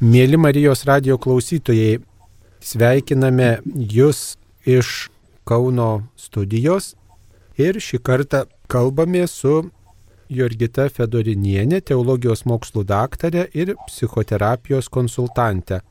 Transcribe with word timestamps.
Mėly 0.00 0.38
Marijos 0.40 0.86
radio 0.88 1.18
klausytojai, 1.20 1.98
sveikiname 2.64 3.58
Jūs 3.68 4.38
iš 4.64 5.10
Kauno 5.44 6.06
studijos 6.16 6.94
ir 7.60 7.76
šį 7.76 7.98
kartą 8.00 8.46
kalbame 8.64 9.26
su 9.28 9.66
Jurgita 10.32 10.86
Fedorinienė, 10.88 11.82
teologijos 11.84 12.46
mokslų 12.48 12.86
daktarė 12.88 13.44
ir 13.52 13.74
psichoterapijos 13.90 14.88
konsultantė. 14.88 15.82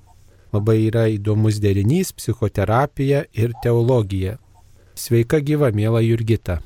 Labai 0.57 0.79
yra 0.87 1.05
įdomus 1.13 1.59
derinys- 1.61 2.09
psichoterapija 2.17 3.27
ir 3.31 3.53
teologija. 3.61 4.39
Sveika 4.95 5.37
gyva, 5.37 5.69
mėla 5.69 6.01
Jurgita. 6.01 6.63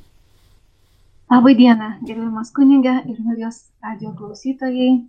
Labą 1.27 1.51
dieną, 1.59 1.91
gerbiamas 2.07 2.53
kunigė 2.55 3.03
ir 3.03 3.19
Marijos 3.19 3.67
radio 3.83 4.15
klausytojai. 4.15 5.03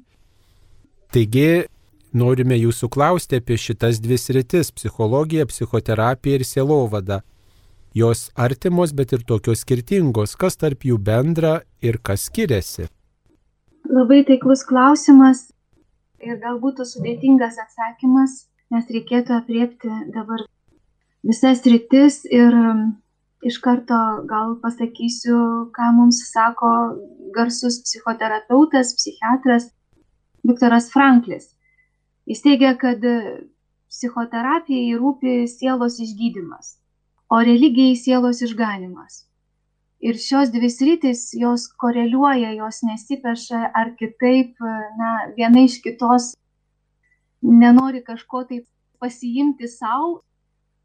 Taigi, 1.12 1.69
norime 2.15 2.57
jūsų 2.57 2.89
klausti 2.95 3.41
apie 3.43 3.59
šitas 3.61 4.01
dvi 4.02 4.19
sritis- 4.19 4.70
psichologiją, 4.79 5.47
psichoterapiją 5.47 6.41
ir 6.41 6.45
sielovada. 6.45 7.23
Jos 7.95 8.30
artimos, 8.34 8.93
bet 8.93 9.12
ir 9.12 9.23
tokios 9.23 9.62
skirtingos. 9.62 10.37
Kas 10.37 10.57
tarp 10.57 10.80
jų 10.83 10.98
bendra 10.98 11.62
ir 11.80 11.98
kas 11.98 12.29
skiriasi? 12.29 12.88
Labai 13.85 14.24
taiklus 14.24 14.65
klausimas 14.65 15.52
ir 16.19 16.41
galbūt 16.41 16.83
sudėtingas 16.83 17.59
atsakymas, 17.61 18.49
nes 18.71 18.85
reikėtų 18.88 19.37
apriepti 19.37 19.91
dabar 20.15 20.43
visas 21.23 21.62
rytis 21.62 22.24
ir 22.30 22.52
um, 22.52 22.96
iš 23.45 23.60
karto 23.60 24.27
gal 24.27 24.57
pasakysiu, 24.62 25.71
ką 25.77 25.93
mums 25.95 26.23
sako 26.33 26.71
garsus 27.37 27.83
psichoterapeutas, 27.85 28.95
psichiatras 28.96 29.71
Viktoras 30.45 30.91
Franklis. 30.93 31.54
Jis 32.24 32.41
teigia, 32.41 32.73
kad 32.80 33.02
psichoterapijai 33.92 34.96
rūpi 34.98 35.45
sielos 35.51 35.99
išgydymas, 36.01 36.76
o 37.29 37.40
religijai 37.45 37.96
sielos 38.01 38.40
išganimas. 38.46 39.24
Ir 40.04 40.18
šios 40.21 40.51
dvi 40.52 40.68
sritis, 40.73 41.30
jos 41.37 41.66
koreliuoja, 41.80 42.52
jos 42.59 42.82
nesipeša 42.84 43.71
ar 43.80 43.93
kitaip, 44.01 44.57
na, 44.99 45.12
viena 45.37 45.65
iš 45.65 45.79
kitos 45.84 46.32
nenori 47.45 48.02
kažko 48.04 48.45
taip 48.49 48.66
pasiimti 49.01 49.68
savo 49.68 50.18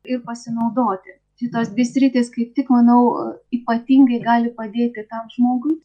ir 0.04 0.22
pasinaudoti. 0.28 1.18
Šitos 1.40 1.72
dvi 1.72 1.86
sritis, 1.88 2.32
kaip 2.36 2.56
tik, 2.56 2.72
manau, 2.72 3.36
ypatingai 3.56 4.20
gali 4.24 4.52
padėti 4.56 5.06
tam 5.12 5.28
žmogui, 5.36 5.78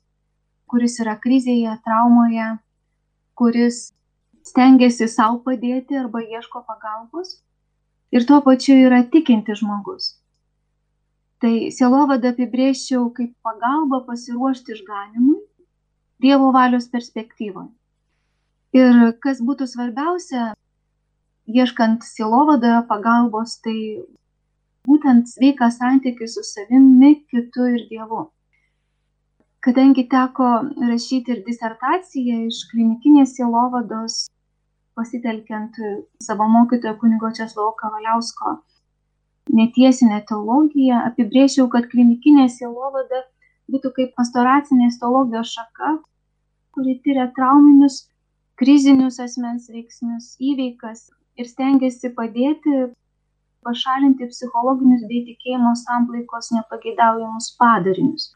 kuris 0.70 0.98
yra 1.02 1.14
krizėje, 1.22 1.74
traumoje, 1.86 2.48
kuris 3.38 3.84
stengiasi 4.44 5.08
savo 5.08 5.40
padėti 5.46 5.98
arba 6.00 6.20
ieško 6.22 6.64
pagalbos 6.68 7.38
ir 8.14 8.26
tuo 8.28 8.40
pačiu 8.46 8.76
yra 8.86 9.00
tikinti 9.14 9.56
žmogus. 9.60 10.10
Tai 11.42 11.52
sielovada 11.76 12.32
apibrėžčiau 12.34 13.08
kaip 13.16 13.32
pagalba 13.46 14.04
pasiruošti 14.10 14.76
išganimui 14.76 15.40
Dievo 16.24 16.52
valios 16.54 16.86
perspektyvoje. 16.88 17.72
Ir 18.78 19.00
kas 19.24 19.42
būtų 19.44 19.66
svarbiausia, 19.68 20.44
ieškant 21.50 22.06
sielovadoje 22.06 22.78
pagalbos, 22.88 23.58
tai 23.66 23.76
būtent 24.88 25.28
sveikas 25.34 25.76
santykis 25.82 26.38
su 26.38 26.46
savimi, 26.46 27.12
kitu 27.28 27.66
ir 27.74 27.84
Dievu 27.90 28.22
kadangi 29.64 30.04
teko 30.12 30.46
rašyti 30.90 31.32
ir 31.32 31.38
disertaciją 31.46 32.40
iš 32.50 32.64
klinikinės 32.70 33.30
sielovados 33.38 34.16
pasitelkiant 34.98 35.78
savo 36.22 36.46
mokytojo 36.48 36.94
kunigo 37.00 37.30
Česlovo 37.34 37.74
Kavaliausko 37.80 38.58
netiesinę 39.52 40.22
teologiją, 40.28 41.00
apibrėžiau, 41.10 41.68
kad 41.72 41.88
klinikinė 41.92 42.48
sielovada 42.52 43.24
būtų 43.70 43.92
kaip 43.96 44.14
pastoracinės 44.18 44.98
teologijos 45.00 45.52
šaka, 45.56 45.96
kuri 46.74 46.98
tyria 47.04 47.28
trauminius, 47.36 48.04
krizinius 48.60 49.20
asmens 49.22 49.68
veiksnius, 49.72 50.34
įveikas 50.40 51.08
ir 51.40 51.50
stengiasi 51.50 52.12
padėti 52.16 52.88
pašalinti 53.64 54.28
psichologinius 54.30 55.04
bei 55.08 55.24
tikėjimo 55.28 55.72
samplaikos 55.80 56.50
nepageidaujamus 56.54 57.54
padarinius. 57.60 58.32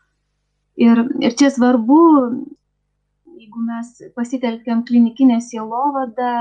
Ir, 0.78 1.03
ir 1.21 1.34
čia 1.38 1.50
svarbu 1.53 2.00
jeigu 3.38 3.60
mes 3.62 3.91
pasitelkiam 4.16 4.84
klinikinę 4.84 5.41
sielovadą, 5.41 6.32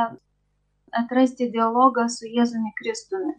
atrasti 1.01 1.49
dialogą 1.51 2.07
su 2.09 2.25
Jėzumi 2.25 2.71
Kristumi. 2.79 3.35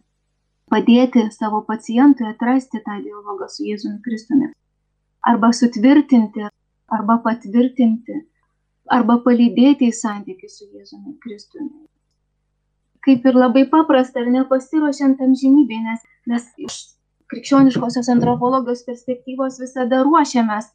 Padėti 0.69 1.25
savo 1.33 1.61
pacientui 1.67 2.27
atrasti 2.29 2.81
tą 2.85 2.99
dialogą 3.03 3.49
su 3.49 3.65
Jėzumi 3.65 3.99
Kristumi. 4.05 4.51
Arba 5.31 5.51
sutvirtinti, 5.59 6.45
arba 6.97 7.17
patvirtinti, 7.25 8.19
arba 8.97 9.17
palydėti 9.25 9.89
į 9.89 9.97
santykių 10.01 10.49
su 10.49 10.69
Jėzumi 10.69 11.17
Kristumi. 11.23 11.73
Kaip 13.05 13.25
ir 13.25 13.35
labai 13.35 13.65
paprasta, 13.71 14.21
ar 14.21 14.31
nepasiruošiant 14.31 15.21
amžinybė, 15.25 15.83
nes 15.87 16.07
mes 16.29 16.47
iš 16.67 16.79
krikščioniškosios 17.31 18.09
antropologijos 18.11 18.83
perspektyvos 18.87 19.59
visada 19.61 20.03
ruošiamės 20.05 20.71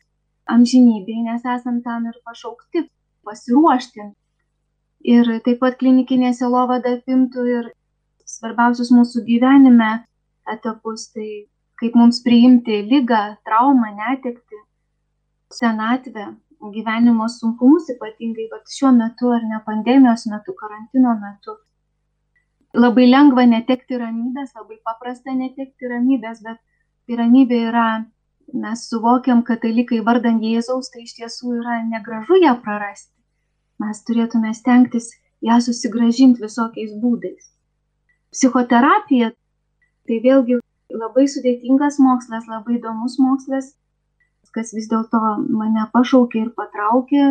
amžinybei, 0.50 1.22
nes 1.24 1.44
esam 1.56 1.80
tam 1.82 2.06
ir 2.10 2.18
pašaukti 2.24 2.84
pasiruošti. 3.24 4.10
Ir 5.14 5.28
taip 5.44 5.60
pat 5.60 5.76
klinikinė 5.80 6.32
sielovada 6.36 6.94
apimtų 6.98 7.46
ir 7.58 7.72
svarbiausius 8.28 8.92
mūsų 8.94 9.24
gyvenime 9.26 9.90
etapus, 10.48 11.10
tai 11.12 11.46
kaip 11.80 11.96
mums 11.98 12.22
priimti 12.24 12.80
lygą, 12.88 13.22
traumą, 13.44 13.90
netekti, 13.98 14.60
senatvę, 15.52 16.30
gyvenimo 16.72 17.28
sunkumus, 17.28 17.90
ypatingai 17.92 18.48
šiuo 18.76 18.92
metu 18.96 19.32
ar 19.36 19.44
ne 19.44 19.60
pandemijos 19.66 20.26
metu, 20.32 20.54
karantino 20.60 21.12
metu. 21.20 21.58
Labai 22.74 23.06
lengva 23.06 23.44
netekti 23.46 23.98
ramybės, 24.00 24.54
labai 24.56 24.80
paprasta 24.82 25.34
netekti 25.34 25.90
ramybės, 25.92 26.40
bet 26.42 26.58
tai 27.06 27.20
ramybė 27.20 27.60
yra 27.68 27.88
mes 28.52 28.84
suvokiam 28.90 29.42
katalikai 29.46 30.00
vardan 30.06 30.40
Jėzaus, 30.42 30.90
tai 30.92 31.04
iš 31.06 31.14
tiesų 31.18 31.60
yra 31.60 31.80
negražu 31.88 32.38
ją 32.42 32.54
prarasti. 32.64 33.12
Mes 33.82 34.02
turėtume 34.06 34.52
stengtis 34.54 35.10
ją 35.44 35.58
susigražinti 35.64 36.42
visokiais 36.44 36.92
būdais. 37.02 37.50
Psichoterapija 38.34 39.32
tai 40.08 40.20
vėlgi 40.26 40.60
labai 40.92 41.26
sudėtingas 41.30 41.98
mokslas, 42.02 42.46
labai 42.50 42.78
įdomus 42.78 43.18
mokslas, 43.18 43.72
kas 44.54 44.70
vis 44.76 44.86
dėlto 44.90 45.20
mane 45.60 45.84
pašaukė 45.94 46.44
ir 46.44 46.50
patraukė, 46.58 47.24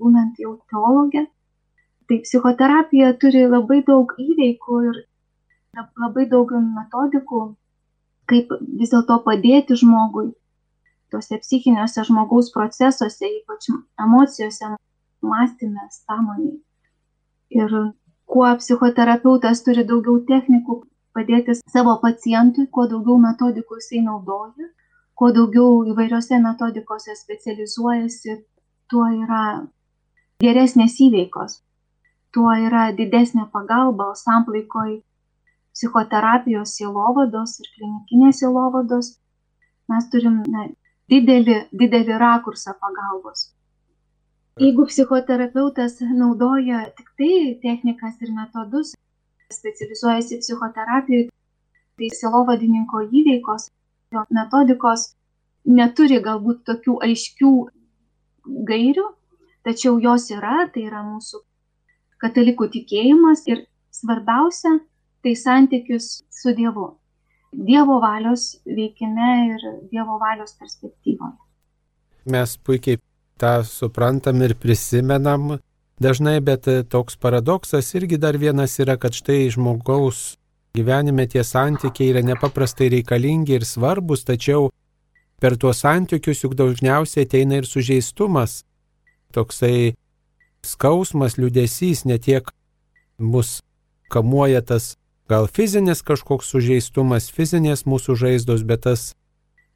būnant 0.00 0.40
jau 0.42 0.56
teologė. 0.72 1.24
Tai 2.06 2.18
psichoterapija 2.22 3.14
turi 3.22 3.46
labai 3.50 3.80
daug 3.86 4.12
įveikų 4.22 4.80
ir 4.90 4.98
labai 6.02 6.26
daug 6.32 6.52
metodikų, 6.60 7.40
kaip 8.30 8.50
vis 8.80 8.92
dėlto 8.92 9.20
padėti 9.26 9.78
žmogui 9.82 10.32
tuose 11.10 11.38
psichiniuose 11.42 12.04
žmogaus 12.08 12.50
procesuose, 12.54 13.28
ypač 13.40 13.68
emocijose, 14.04 14.72
mąstymė, 15.22 15.86
sąmonė. 15.98 16.56
Ir 17.60 17.76
kuo 18.26 18.48
psichoterapeutas 18.60 19.62
turi 19.66 19.86
daugiau 19.90 20.18
technikų 20.30 20.80
padėti 21.16 21.54
savo 21.60 21.94
pacientui, 22.02 22.66
kuo 22.66 22.88
daugiau 22.90 23.20
metodikų 23.22 23.78
jisai 23.80 24.02
naudoja, 24.08 24.68
kuo 25.16 25.30
daugiau 25.38 25.84
įvairiose 25.92 26.40
metodikose 26.42 27.16
specializuojasi, 27.16 28.40
tuo 28.90 29.06
yra 29.14 29.44
geresnės 30.42 30.98
įveikos, 31.06 31.60
tuo 32.34 32.50
yra 32.66 32.90
didesnė 32.98 33.46
pagalba, 33.52 34.10
o 34.12 34.18
samplaikoj 34.18 34.98
psichoterapijos 35.76 36.72
sielovados 36.78 37.58
ir 37.60 37.68
klinikinės 37.74 38.40
sielovados 38.40 39.12
mes 39.92 40.08
turim 40.12 40.40
na, 40.52 40.66
didelį, 41.12 41.56
didelį 41.82 42.18
rakursą 42.22 42.74
pagalbos. 42.80 43.50
Jeigu 44.56 44.86
psichoterapeutas 44.88 45.98
naudoja 46.16 46.86
tik 46.96 47.10
tai 47.20 47.32
technikas 47.64 48.16
ir 48.24 48.32
metodus, 48.32 48.94
specializuojasi 49.52 50.40
psichoterapijoje, 50.40 51.28
tai 52.00 52.08
sielovadininko 52.20 53.02
įveikos, 53.20 53.68
jo 54.16 54.24
metodikos 54.38 55.10
neturi 55.80 56.22
galbūt 56.24 56.64
tokių 56.70 56.96
aiškių 57.04 57.52
gairių, 58.70 59.06
tačiau 59.68 60.00
jos 60.00 60.30
yra, 60.32 60.64
tai 60.72 60.88
yra 60.88 61.04
mūsų 61.04 61.42
katalikų 62.24 62.70
tikėjimas 62.78 63.44
ir 63.52 63.66
svarbiausia, 63.92 64.78
tai 65.22 65.34
santykius 65.36 66.24
su 66.30 66.54
Dievu. 66.54 66.90
Dievo 67.52 68.00
valios 68.00 68.56
veikime 68.66 69.30
ir 69.48 69.66
Dievo 69.90 70.18
valios 70.20 70.56
perspektyvoje. 70.60 71.36
Mes 72.26 72.56
puikiai 72.58 72.98
tą 73.38 73.62
suprantam 73.64 74.42
ir 74.42 74.56
prisimenam, 74.58 75.58
dažnai, 76.02 76.40
bet 76.40 76.66
toks 76.90 77.16
paradoksas 77.16 77.94
irgi 77.94 78.18
dar 78.18 78.36
vienas 78.38 78.76
yra, 78.82 78.96
kad 78.98 79.14
štai 79.14 79.46
žmogaus 79.54 80.36
gyvenime 80.76 81.26
tie 81.30 81.44
santykiai 81.44 82.12
yra 82.12 82.22
nepaprastai 82.26 82.90
reikalingi 82.92 83.56
ir 83.56 83.64
svarbus, 83.64 84.24
tačiau 84.28 84.70
per 85.40 85.56
tuos 85.56 85.80
santykius 85.84 86.42
juk 86.44 86.56
dažniausiai 86.58 87.24
ateina 87.28 87.60
ir 87.60 87.68
sužeistumas. 87.68 88.64
Toksai 89.32 89.94
skausmas, 90.64 91.36
liudesys, 91.40 92.04
ne 92.04 92.18
tiek 92.18 92.48
mus 93.18 93.60
kamuoja 94.12 94.62
tas 94.62 94.96
gal 95.28 95.46
fizinis 95.46 96.02
kažkoks 96.06 96.50
sužeistumas, 96.52 97.30
fizinės 97.32 97.84
mūsų 97.86 98.16
žaizdos, 98.22 98.62
bet 98.66 98.84
tas 98.86 99.12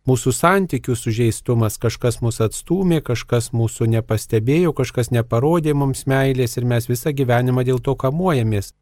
mūsų 0.08 0.32
santykių 0.34 0.96
sužeistumas, 0.96 1.78
kažkas 1.80 2.20
mus 2.24 2.40
atstūmė, 2.40 3.00
kažkas 3.04 3.50
mūsų 3.56 3.90
nepastebėjo, 3.96 4.72
kažkas 4.76 5.10
neparodė 5.14 5.74
mums 5.74 6.06
meilės 6.06 6.56
ir 6.56 6.64
mes 6.64 6.88
visą 6.88 7.12
gyvenimą 7.12 7.66
dėl 7.68 7.82
to 7.82 7.96
kamuojamės. 7.98 8.72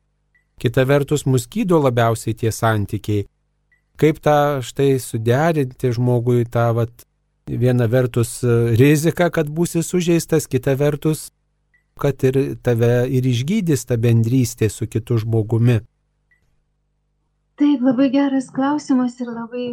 Kita 0.58 0.84
vertus, 0.84 1.24
mus 1.26 1.46
gydo 1.46 1.78
labiausiai 1.78 2.34
tie 2.34 2.52
santykiai. 2.52 3.26
Kaip 3.98 4.18
tą 4.22 4.62
štai 4.62 4.98
suderinti 5.02 5.90
žmogui 5.94 6.46
tą 6.46 6.70
vat, 6.74 6.92
viena 7.48 7.88
vertus 7.90 8.38
riziką, 8.78 9.30
kad 9.34 9.50
būsi 9.50 9.82
sužeistas, 9.82 10.46
kita 10.46 10.76
vertus, 10.78 11.30
kad 11.98 12.22
ir 12.22 12.58
tave 12.62 13.08
ir 13.10 13.26
išgydys 13.26 13.86
ta 13.88 13.98
bendrystė 13.98 14.68
su 14.70 14.86
kitu 14.86 15.18
žmogumi. 15.18 15.80
Taip, 17.58 17.80
labai 17.82 18.06
geras 18.14 18.52
klausimas 18.54 19.16
ir 19.18 19.30
labai 19.34 19.64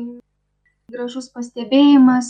gražus 0.93 1.27
pastebėjimas. 1.33 2.29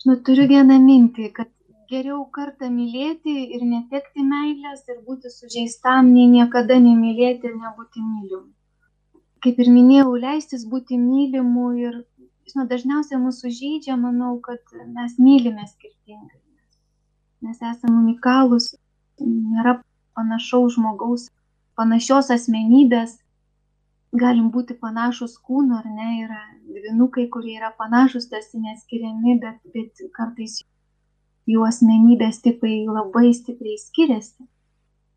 Žinau, 0.00 0.14
turiu 0.28 0.46
vieną 0.52 0.78
mintį, 0.80 1.26
kad 1.38 1.50
geriau 1.92 2.22
kartą 2.36 2.70
mylėti 2.72 3.34
ir 3.56 3.66
netekti 3.72 4.24
meilės 4.24 4.86
ir 4.88 5.02
būti 5.08 5.32
sužeistam, 5.34 6.08
nei 6.14 6.30
niekada 6.32 6.78
nemylėti 6.80 7.50
ir 7.50 7.58
nebūti 7.58 8.00
mylimu. 8.06 8.48
Kaip 9.44 9.60
ir 9.60 9.68
minėjau, 9.74 10.14
leistis 10.24 10.64
būti 10.72 10.96
mylimu 11.02 11.66
ir, 11.82 11.98
žinau, 12.48 12.64
dažniausiai 12.70 13.20
mūsų 13.20 13.52
žydžia, 13.58 13.98
manau, 14.00 14.38
kad 14.46 14.62
mes 14.96 15.18
mylime 15.20 15.66
skirtingai. 15.68 16.40
Mes 17.44 17.60
esame 17.60 17.98
unikalūs, 18.00 18.70
nėra 19.20 19.76
panašaus 20.16 20.78
žmogaus, 20.78 21.28
panašios 21.76 22.32
asmenybės, 22.32 23.18
galim 24.12 24.50
būti 24.52 24.76
panašus 24.78 25.38
kūnu, 25.40 25.78
ar 25.78 25.86
ne, 25.88 26.08
yra 26.24 26.40
dvinukai, 26.68 27.28
kurie 27.32 27.56
yra 27.58 27.72
panašus, 27.78 28.28
tarsi 28.28 28.60
neskiriami, 28.60 29.38
bet, 29.40 29.60
bet 29.74 30.02
kartais 30.16 30.60
jų 31.48 31.64
asmenybės 31.66 32.42
tipai 32.44 32.82
labai 32.86 33.32
stipriai 33.34 33.78
skiriasi. 33.80 34.44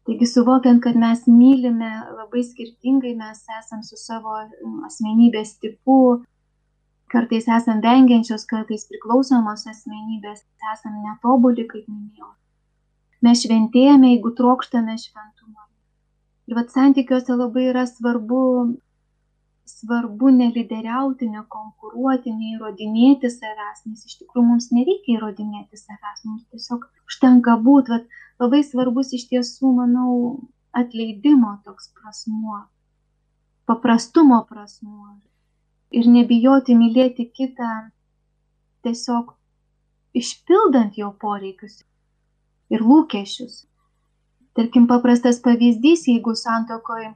Taigi 0.05 0.27
suvokiant, 0.29 0.83
kad 0.83 0.97
mes 1.01 1.25
mylime 1.27 1.91
labai 2.13 2.43
skirtingai, 2.45 3.15
mes 3.17 3.41
esam 3.59 3.81
su 3.83 3.97
savo 3.97 4.37
asmenybės 4.85 5.55
tipu, 5.59 6.21
kartais 7.11 7.49
esam 7.49 7.81
vengiančios, 7.81 8.45
kartais 8.49 8.85
priklausomos 8.89 9.65
asmenybės, 9.71 10.43
esam 10.73 11.01
netobuli, 11.03 11.65
kaip 11.67 11.89
minėjau. 11.89 12.31
Mes 13.25 13.41
šventėjame, 13.41 14.13
jeigu 14.13 14.31
trokštame 14.37 14.95
šventumo. 15.01 15.63
Ir 16.45 16.59
vad 16.59 16.69
santykiuose 16.69 17.33
labai 17.33 17.71
yra 17.71 17.87
svarbu 17.89 18.41
svarbu 19.65 20.29
nelideriauti, 20.35 21.27
nekonkuruoti, 21.33 22.33
neįrodinėti 22.33 23.31
savęs, 23.33 23.81
nes 23.89 24.05
iš 24.05 24.19
tikrųjų 24.21 24.45
mums 24.49 24.69
nereikia 24.75 25.15
įrodinėti 25.17 25.79
savęs, 25.79 26.21
mums 26.25 26.45
tiesiog 26.53 26.85
užtenka 27.09 27.57
būti, 27.65 27.99
labai 28.41 28.61
svarbus 28.67 29.13
iš 29.17 29.25
tiesų, 29.31 29.73
manau, 29.79 30.11
atleidimo 30.75 31.55
toks 31.65 31.89
prasmuo, 31.97 32.61
paprastumo 33.65 34.41
prasmuo 34.49 35.15
ir 35.95 36.09
nebijoti 36.11 36.75
mylėti 36.77 37.29
kitą 37.31 37.71
tiesiog 38.85 39.33
išpildant 40.21 40.97
jo 40.99 41.11
poreikius 41.21 41.81
ir 42.69 42.83
lūkesčius. 42.85 43.63
Tarkim, 44.55 44.85
paprastas 44.87 45.41
pavyzdys, 45.43 46.05
jeigu 46.07 46.35
santokoje 46.39 47.09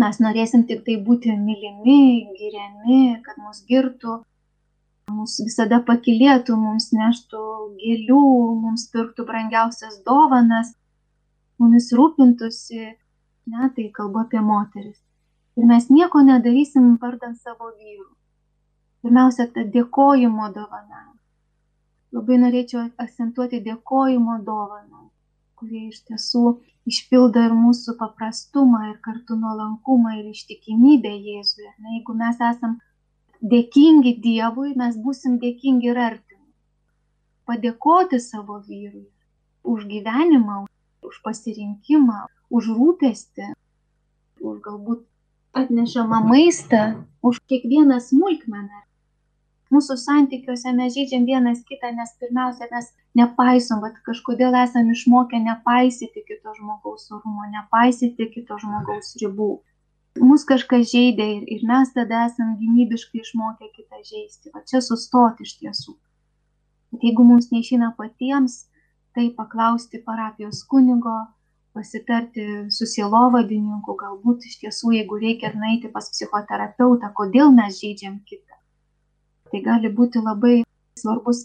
mes 0.00 0.18
norėsim 0.24 0.64
tik 0.68 0.84
tai 0.86 0.96
būti 1.06 1.34
mylimi, 1.36 2.28
giriami, 2.38 3.00
kad 3.24 3.40
mus 3.42 3.62
girtų, 3.68 4.22
mus 5.12 5.36
visada 5.44 5.82
pakilėtų, 5.88 6.56
mums 6.56 6.90
neštų 6.96 7.42
gėlių, 7.82 8.22
mums 8.64 8.86
pirktų 8.94 9.26
brangiausias 9.28 10.00
dovanas, 10.06 10.72
mumis 11.60 11.92
rūpintųsi, 11.92 12.82
ne, 13.52 13.70
tai 13.76 13.88
kalba 13.94 14.24
apie 14.26 14.40
moteris. 14.40 14.98
Ir 15.60 15.68
mes 15.68 15.90
nieko 15.92 16.22
nedarysim 16.24 16.96
vardant 17.02 17.36
savo 17.36 17.68
vyrų. 17.76 18.08
Pirmiausia, 19.02 19.48
ta 19.52 19.66
dėkojimo 19.66 20.48
dovana. 20.54 21.08
Labai 22.12 22.38
norėčiau 22.40 22.86
akcentuoti 23.00 23.60
dėkojimo 23.64 24.38
dovaną, 24.46 25.08
kurie 25.56 25.88
iš 25.90 26.02
tiesų 26.08 26.44
išpildo 26.88 27.42
ir 27.46 27.54
mūsų 27.56 27.94
paprastumą 28.00 28.82
ir 28.90 28.96
kartu 29.04 29.36
nuolankumą 29.38 30.16
ir 30.18 30.30
ištikimybę 30.32 31.12
Jėzui. 31.12 31.68
Na, 31.78 31.94
jeigu 31.96 32.16
mes 32.18 32.42
esam 32.50 32.76
dėkingi 33.54 34.16
Dievui, 34.24 34.74
mes 34.82 34.98
busim 35.06 35.38
dėkingi 35.42 35.90
ir 35.92 36.02
artimui. 36.08 36.50
Padėkoti 37.46 38.20
savo 38.22 38.60
vyrui 38.66 39.08
už 39.62 39.88
gyvenimą, 39.90 40.64
už 41.06 41.18
pasirinkimą, 41.26 42.26
už 42.50 42.70
rūpestį, 42.76 43.52
už 44.42 44.62
galbūt 44.62 45.04
atnešamą 45.58 46.22
maistą, 46.26 46.82
už 47.22 47.42
kiekvieną 47.50 48.00
smulkmeną 48.02 48.82
mūsų 49.72 49.96
santykiuose 50.00 50.74
mes 50.76 50.92
žaidžiam 50.96 51.24
vienas 51.28 51.62
kitą, 51.68 51.92
nes 51.96 52.12
pirmiausia, 52.20 52.68
mes 52.72 52.90
nepaisom, 53.18 53.82
bet 53.84 53.98
kažkodėl 54.06 54.54
esame 54.62 54.94
išmokę 54.96 55.40
nepaisyti 55.42 56.22
kito 56.28 56.54
žmogaus 56.56 57.10
orumo, 57.12 57.44
nepaisyti 57.52 58.28
kito 58.32 58.58
žmogaus 58.62 59.12
ribų. 59.22 59.50
Mūsų 60.20 60.48
kažkas 60.52 60.90
žaidė 60.92 61.26
ir, 61.36 61.44
ir 61.56 61.66
mes 61.68 61.92
tada 61.96 62.26
esame 62.28 62.58
gynybiškai 62.60 63.22
išmokę 63.24 63.70
kitą 63.76 64.00
žaisti. 64.04 64.52
Va 64.54 64.64
čia 64.68 64.82
sustoti 64.84 65.48
iš 65.48 65.54
tiesų. 65.60 65.96
Bet 66.92 67.06
jeigu 67.08 67.24
mums 67.24 67.48
neišina 67.52 67.94
patiems, 67.96 68.66
tai 69.16 69.30
paklausti 69.36 70.02
parapijos 70.04 70.60
kunigo, 70.68 71.16
pasitarti 71.72 72.68
su 72.76 72.88
sielovadininku, 72.88 73.96
galbūt 73.96 74.44
iš 74.48 74.58
tiesų, 74.64 74.96
jeigu 74.98 75.20
reikia 75.20 75.54
nueiti 75.56 75.88
pas 75.92 76.10
psichoterapeutą, 76.12 77.08
kodėl 77.16 77.54
mes 77.56 77.80
žaidžiam 77.80 78.20
kitą 78.28 78.52
tai 79.52 79.60
gali 79.60 79.92
būti 79.92 80.22
labai 80.24 80.62
svarbus 80.98 81.44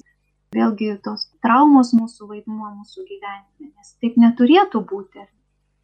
vėlgi 0.55 0.93
tos 1.03 1.27
traumos 1.43 1.93
mūsų 1.95 2.29
vaidmuo 2.31 2.69
mūsų 2.79 3.05
gyvenime, 3.07 3.71
nes 3.71 3.95
taip 4.01 4.17
neturėtų 4.21 4.83
būti, 4.89 5.25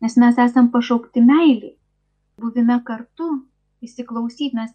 nes 0.03 0.15
mes 0.19 0.39
esam 0.39 0.69
pašaukti 0.71 1.23
meiliai, 1.23 1.75
buvime 2.39 2.79
kartu, 2.87 3.43
įsiklausyti, 3.83 4.55
mes 4.55 4.71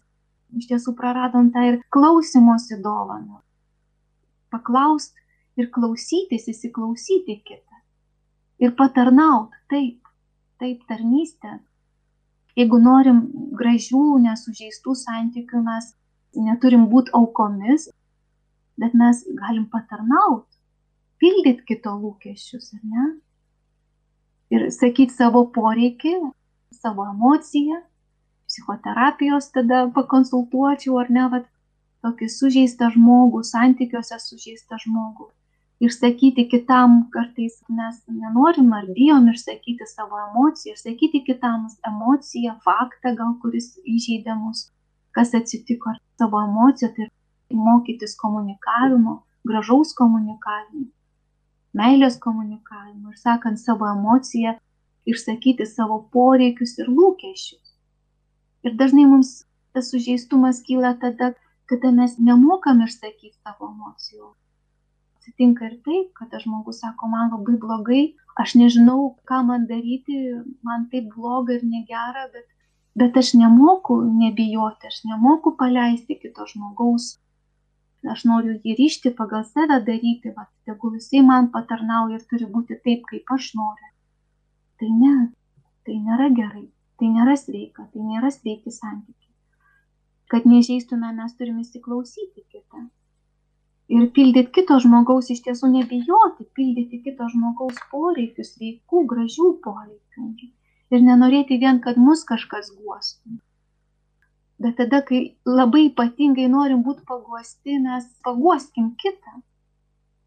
iš 0.57 0.69
tiesų 0.71 0.95
praradom 0.97 1.49
tą 1.53 1.65
ir 1.67 1.79
klausimosi 1.93 2.79
dovaną. 2.83 3.41
Paklaust 4.53 5.15
ir 5.59 5.69
klausytis, 5.73 6.47
įsiklausyti 6.49 7.39
kitą. 7.45 7.81
Ir 8.59 8.73
patarnaut, 8.75 9.53
taip, 9.71 10.01
taip 10.59 10.85
tarnystė. 10.89 11.59
Jeigu 12.57 12.79
norim 12.81 13.21
gražių, 13.55 14.19
nesužeistų 14.25 14.95
santykių, 14.97 15.61
mes 15.63 15.93
neturim 16.35 16.89
būti 16.91 17.13
aukomis, 17.15 17.87
bet 18.79 18.95
mes 19.01 19.23
galim 19.41 19.65
patarnauti, 19.73 20.57
pildyti 21.21 21.65
kito 21.71 21.93
lūkesčius, 22.01 22.73
ar 22.77 22.83
ne? 22.93 23.07
Ir 24.55 24.69
sakyti 24.73 25.13
savo 25.13 25.43
poreikį, 25.55 26.13
savo 26.73 27.05
emociją, 27.11 27.81
psichoterapijos 28.49 29.51
tada 29.55 29.83
pakonsultuočiau, 29.95 30.97
ar 31.01 31.11
ne, 31.17 31.27
vat, 31.33 31.49
tokį 32.05 32.29
sužeistą 32.31 32.89
žmogų, 32.95 33.43
santykiuose 33.51 34.17
sužeistą 34.23 34.79
žmogų. 34.85 35.29
Ir 35.83 35.93
sakyti 35.95 36.43
kitam, 36.51 37.05
kartais 37.13 37.59
mes 37.71 37.99
nenorim 38.11 38.73
ar 38.75 38.87
bijom 38.95 39.29
išsakyti 39.31 39.87
savo 39.87 40.17
emociją, 40.25 40.75
išsakyti 40.75 41.21
kitam 41.27 41.69
emociją, 41.87 42.57
faktą 42.65 43.13
gal, 43.19 43.37
kuris 43.43 43.71
įžeidė 43.87 44.35
mus 44.39 44.65
kas 45.11 45.33
atsitiko 45.35 45.93
savo 46.19 46.41
emociją, 46.47 46.91
tai 46.95 47.07
mokytis 47.55 48.15
komunikavimo, 48.19 49.19
gražaus 49.47 49.93
komunikavimo, 49.97 50.87
meilės 51.73 52.17
komunikavimo 52.21 53.13
ir 53.13 53.19
sakant 53.21 53.61
savo 53.61 53.87
emociją, 53.89 54.55
išsakyti 55.09 55.65
savo 55.65 56.01
poreikius 56.13 56.77
ir 56.79 56.89
lūkesčius. 56.89 57.75
Ir 58.65 58.75
dažnai 58.79 59.05
mums 59.07 59.45
tas 59.73 59.91
sužeistumas 59.91 60.61
kyla 60.67 60.95
tada, 61.01 61.33
kada 61.69 61.91
mes 61.95 62.17
nemokam 62.17 62.83
išsakyti 62.85 63.37
savo 63.37 63.71
emocijų. 63.73 64.33
atsitinka 65.29 65.65
ir 65.65 65.75
taip, 65.85 66.13
kad 66.17 66.29
tas 66.31 66.43
žmogus 66.43 66.79
sako, 66.81 67.07
man 67.07 67.29
labai 67.31 67.57
blogai, 67.61 68.03
aš 68.41 68.55
nežinau, 68.55 69.15
ką 69.29 69.43
man 69.45 69.67
daryti, 69.69 70.17
man 70.63 70.87
taip 70.91 71.09
bloga 71.15 71.53
ir 71.53 71.63
negera, 71.63 72.27
bet, 72.33 72.47
bet 72.95 73.17
aš 73.17 73.33
nemoku 73.37 73.99
nebijoti, 74.21 74.87
aš 74.87 75.03
nemoku 75.05 75.55
paleisti 75.59 76.17
kito 76.21 76.47
žmogaus. 76.49 77.19
Aš 78.07 78.23
noriu 78.29 78.53
jį 78.63 78.75
ryšti 78.79 79.11
pagal 79.15 79.43
save 79.47 79.79
daryti, 79.87 80.31
va, 80.35 80.45
tegul 80.65 80.93
jisai 80.95 81.23
man 81.29 81.49
patarnauja 81.55 82.19
ir 82.19 82.27
turi 82.29 82.47
būti 82.53 82.77
taip, 82.85 83.01
kaip 83.09 83.33
aš 83.35 83.49
noriu. 83.59 83.89
Tai 84.79 84.91
ne, 85.01 85.15
tai 85.83 85.97
nėra 85.99 86.29
gerai, 86.37 86.67
tai 86.99 87.09
nėra 87.15 87.35
sveika, 87.41 87.89
tai 87.91 88.05
nėra 88.11 88.31
sveiki 88.31 88.71
santykiai. 88.71 89.35
Kad 90.31 90.47
nežeistume, 90.47 91.11
mes 91.17 91.35
turime 91.35 91.65
įsiklausyti 91.65 92.45
kitą 92.47 92.87
ir 93.89 94.05
pildyti 94.15 94.53
kito 94.55 94.77
žmogaus, 94.83 95.31
iš 95.33 95.41
tiesų 95.47 95.71
nebijoti 95.73 96.45
pildyti 96.57 97.01
kito 97.05 97.27
žmogaus 97.33 97.79
poreikius, 97.91 98.53
veikų, 98.61 99.03
gražių 99.13 99.49
poreikių. 99.65 100.49
Ir 100.93 101.05
nenorėti 101.05 101.57
vien, 101.61 101.81
kad 101.85 101.97
mus 102.01 102.23
kažkas 102.31 102.71
guostų. 102.77 103.39
Bet 104.59 104.75
tada, 104.75 104.99
kai 105.07 105.19
labai 105.47 105.85
ypatingai 105.87 106.49
norim 106.51 106.81
būti 106.83 107.05
paguosti, 107.07 107.77
mes 107.79 108.07
paguoskim 108.27 108.89
kitą. 108.99 109.39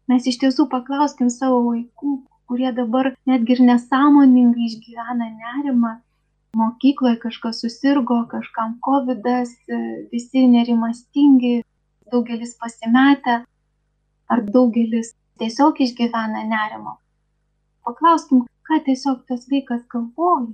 Mes 0.09 0.25
iš 0.27 0.39
tiesų 0.41 0.65
paklauskim 0.71 1.29
savo 1.29 1.59
vaikų, 1.67 2.15
kurie 2.49 2.71
dabar 2.75 3.11
netgi 3.29 3.55
ir 3.55 3.61
nesąmoningai 3.67 4.65
išgyvena 4.71 5.29
nerimą. 5.37 5.93
Mokykloje 6.57 7.19
kažkas 7.21 7.61
susirgo, 7.63 8.19
kažkam 8.29 8.75
COVID, 8.85 9.29
visi 10.11 10.43
nerimastingi, 10.49 11.61
daugelis 12.11 12.57
pasimetę, 12.61 13.39
ar 14.29 14.43
daugelis 14.49 15.13
tiesiog 15.41 15.81
išgyvena 15.85 16.43
nerimo. 16.49 16.97
Paklauskim, 17.85 18.45
ką 18.67 18.79
tiesiog 18.85 19.25
tas 19.29 19.47
vaikas 19.51 19.81
galvoja, 19.93 20.53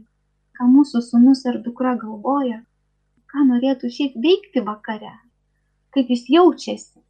ką 0.55 0.67
mūsų 0.71 1.03
sunus 1.09 1.45
ar 1.49 1.59
dukra 1.65 1.95
galvoja, 1.99 2.63
ką 3.31 3.45
norėtų 3.49 3.91
šiaip 3.93 4.17
veikti 4.23 4.63
vakare, 4.65 5.13
kaip 5.95 6.11
jis 6.13 6.27
jaučiasi. 6.33 7.01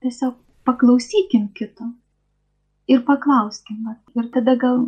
Tiesiog 0.00 0.38
paklausykim 0.64 1.50
kito 1.56 1.90
ir 2.90 3.04
paklauskim. 3.06 3.84
Ir 4.16 4.30
tada 4.34 4.56
gal 4.58 4.86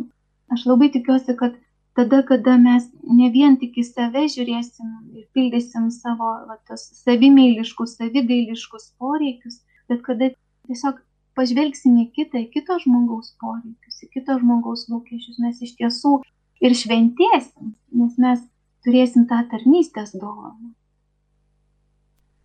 aš 0.53 0.65
labai 0.69 0.89
tikiuosi, 0.93 1.35
kad 1.39 1.55
tada, 1.95 2.23
kada 2.27 2.57
mes 2.57 2.89
ne 3.19 3.29
vien 3.33 3.57
tik 3.61 3.77
į 3.79 3.85
save 3.87 4.25
žiūrėsim 4.35 4.91
ir 5.19 5.25
pildysim 5.35 5.89
savo 5.93 6.33
va, 6.49 6.57
tos 6.67 6.89
savimėliškus, 7.03 7.97
savigailiškus 7.99 8.93
poreikius, 8.99 9.61
bet 9.89 10.01
kada 10.05 10.31
tiesiog 10.67 11.01
pažvelgsim 11.37 11.97
į 12.03 12.07
kitą, 12.17 12.43
į 12.43 12.49
kito 12.53 12.77
žmogaus 12.83 13.33
poreikius, 13.41 14.01
į 14.05 14.11
kito 14.17 14.37
žmogaus 14.41 14.87
lūkesčius, 14.89 15.39
mes 15.41 15.61
iš 15.65 15.75
tiesų 15.79 16.19
ir 16.63 16.75
šventėsim, 16.77 17.73
nes 17.93 18.19
mes 18.21 18.43
turėsim 18.85 19.27
tą 19.29 19.41
tarnystės 19.51 20.15
dovaną. 20.15 20.73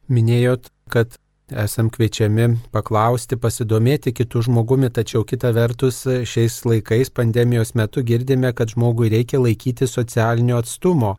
Minėjot, 0.09 0.71
kad 0.89 1.19
esam 1.49 1.89
kviečiami 1.93 2.49
paklausti, 2.73 3.37
pasidomėti 3.41 4.13
kitų 4.17 4.45
žmogumi, 4.49 4.91
tačiau 4.93 5.25
kita 5.25 5.53
vertus 5.57 6.03
šiais 6.05 6.61
laikais 6.69 7.11
pandemijos 7.13 7.75
metu 7.75 8.05
girdime, 8.05 8.53
kad 8.53 8.73
žmogui 8.73 9.11
reikia 9.13 9.41
laikyti 9.41 9.89
socialinio 9.89 10.61
atstumo. 10.61 11.17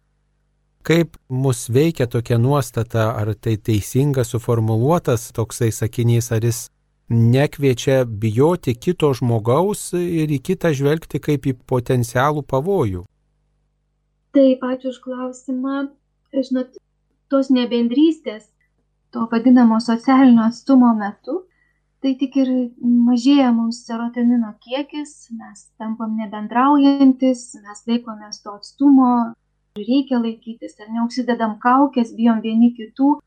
Kaip 0.85 1.17
mus 1.29 1.67
veikia 1.69 2.07
tokia 2.07 2.37
nuostata, 2.39 3.11
ar 3.13 3.33
tai 3.35 3.57
teisinga 3.57 4.23
suformuluotas 4.23 5.29
toksai 5.35 5.73
sakinys, 5.75 6.31
ar 6.31 6.45
jis 6.45 6.69
nekviečia 7.09 8.05
bijoti 8.05 8.75
kito 8.77 9.11
žmogaus 9.17 9.91
ir 9.97 10.29
į 10.29 10.39
kitą 10.45 10.71
žvelgti 10.73 11.19
kaip 11.19 11.45
į 11.49 11.57
potencialų 11.67 12.45
pavojų. 12.45 13.03
Taip, 14.39 14.61
ačiū 14.63 14.93
už 14.93 14.97
klausimą. 15.03 15.77
Žinot, 16.31 16.77
tos 17.33 17.49
nebendrystės, 17.51 18.45
to 19.11 19.25
vadinamo 19.31 19.79
socialinio 19.83 20.45
atstumo 20.45 20.93
metu, 20.95 21.33
tai 21.99 22.13
tik 22.21 22.37
ir 22.39 22.51
mažėja 23.07 23.49
mums 23.57 23.81
serotonino 23.87 24.53
kiekis, 24.63 25.11
mes 25.41 25.65
tampam 25.81 26.13
nebendraujantis, 26.21 27.41
mes 27.65 27.83
laikomės 27.89 28.39
to 28.45 28.53
atstumo, 28.61 29.09
reikia 29.75 30.21
laikytis, 30.23 30.77
ar 30.79 30.87
neužsidedam 30.95 31.57
kaukės, 31.65 32.15
bijom 32.15 32.39
vieni 32.45 32.71
kitų. 32.79 33.17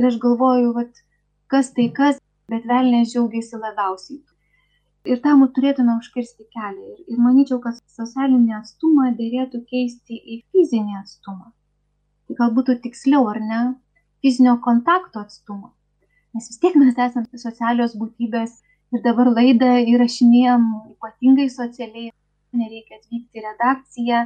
Ir 0.00 0.08
aš 0.12 0.16
galvoju, 0.24 0.72
vat, 0.80 1.04
kas 1.52 1.74
tai 1.76 1.90
kas, 2.00 2.24
bet 2.48 2.64
velnės 2.72 3.12
džiaugiasi 3.12 3.60
labiausiai. 3.60 4.22
Ir 5.06 5.20
tam 5.22 5.44
turėtume 5.56 5.94
užkirsti 6.00 6.46
kelią. 6.54 6.84
Ir, 6.92 7.00
ir 7.12 7.22
manyčiau, 7.22 7.60
kad 7.62 7.78
socialinį 7.94 8.56
atstumą 8.58 9.12
dėlėtų 9.18 9.62
keisti 9.70 10.18
į 10.18 10.38
fizinį 10.50 10.96
atstumą. 11.00 11.52
Tai 12.26 12.36
gal 12.40 12.54
būtų 12.56 12.78
tiksliau, 12.84 13.26
ar 13.30 13.38
ne, 13.50 13.60
fizinio 14.24 14.56
kontakto 14.64 15.22
atstumą. 15.22 15.70
Nes 16.34 16.48
vis 16.50 16.58
tiek 16.62 16.74
mes 16.76 16.96
esame 16.98 17.40
socialios 17.40 17.94
būtybės 18.00 18.58
ir 18.94 19.02
dabar 19.04 19.30
laidą 19.32 19.70
įrašinėjom 19.92 20.66
ypatingai 20.96 21.46
socialiai, 21.52 22.10
nereikia 22.56 22.98
atvykti 22.98 23.40
į 23.40 23.44
redakciją, 23.46 24.24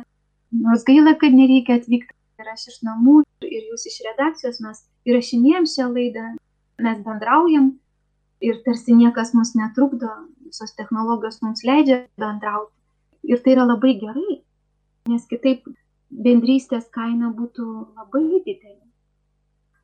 nors 0.64 0.86
gaila, 0.88 1.14
kad 1.20 1.36
nereikia 1.36 1.76
atvykti 1.80 2.16
ir 2.40 2.50
aš 2.54 2.66
iš 2.72 2.80
namų, 2.88 3.20
ir 3.44 3.68
jūs 3.68 3.86
iš 3.90 4.00
redakcijos 4.08 4.60
mes 4.64 4.82
įrašinėjom 5.08 5.68
šią 5.74 5.88
laidą, 5.92 6.26
mes 6.80 7.00
bendraujam, 7.04 7.70
ir 8.40 8.60
tarsi 8.64 8.96
niekas 8.96 9.34
mus 9.36 9.52
netrukdo, 9.58 10.10
visos 10.50 10.76
technologijos 10.78 11.40
mums 11.44 11.64
leidžia 11.66 12.02
bendrauti. 12.20 12.74
Ir 13.30 13.42
tai 13.44 13.54
yra 13.56 13.66
labai 13.68 13.94
gerai, 14.00 14.40
nes 15.10 15.26
kitaip 15.30 15.66
bendrystės 16.26 16.88
kaina 16.94 17.30
būtų 17.36 17.66
labai 17.98 18.24
didelė. 18.46 18.86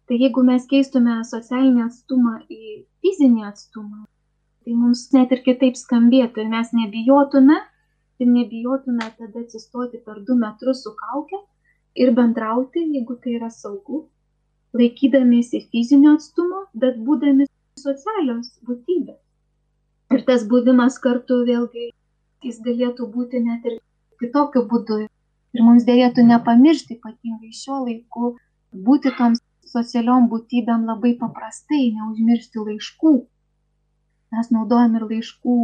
Tai 0.07 0.19
jeigu 0.23 0.43
mes 0.47 0.67
keistume 0.71 1.17
socialinį 1.27 1.83
atstumą 1.87 2.37
į 2.47 2.61
fizinį 3.03 3.47
atstumą, 3.49 4.05
tai 4.65 4.75
mums 4.83 5.07
net 5.15 5.35
ir 5.35 5.43
kitaip 5.47 5.79
skambėtų 5.79 6.45
ir 6.45 6.53
mes 6.53 6.71
nebijotume 6.75 7.59
ir 8.23 8.31
nebijotume 8.31 9.11
tada 9.19 9.43
atsistoti 9.43 10.01
per 10.07 10.23
du 10.29 10.39
metrus 10.39 10.83
su 10.87 10.95
kauke 11.03 11.43
ir 12.05 12.13
bendrauti, 12.19 12.85
jeigu 12.97 13.19
tai 13.23 13.37
yra 13.39 13.51
saugu, 13.51 14.07
laikydamiesi 14.79 15.63
fizinio 15.73 16.17
atstumo, 16.17 16.65
bet 16.75 16.99
būdami 17.09 17.47
socialios 17.83 18.53
būtybės. 18.69 19.26
Ir 20.15 20.23
tas 20.27 20.45
buvimas 20.51 20.99
kartu 21.03 21.41
vėlgi, 21.49 21.89
jis 22.47 22.59
galėtų 22.67 23.09
būti 23.15 23.41
net 23.43 23.65
ir 23.67 23.79
kitokiu 24.23 24.63
būdu. 24.71 24.99
Ir 25.57 25.65
mums 25.67 25.87
dėlėtų 25.89 26.23
nepamiršti, 26.29 26.99
ypatingai 26.99 27.51
šiuo 27.61 27.81
laiku, 27.87 28.37
būti 28.89 29.13
toms 29.19 29.41
socialiom 29.73 30.29
būtybėm 30.33 30.85
labai 30.91 31.17
paprastai, 31.23 31.91
neužmiršti 31.97 32.63
laiškų. 32.69 33.15
Mes 34.37 34.53
naudojam 34.55 34.95
ir 34.99 35.07
laiškų 35.11 35.57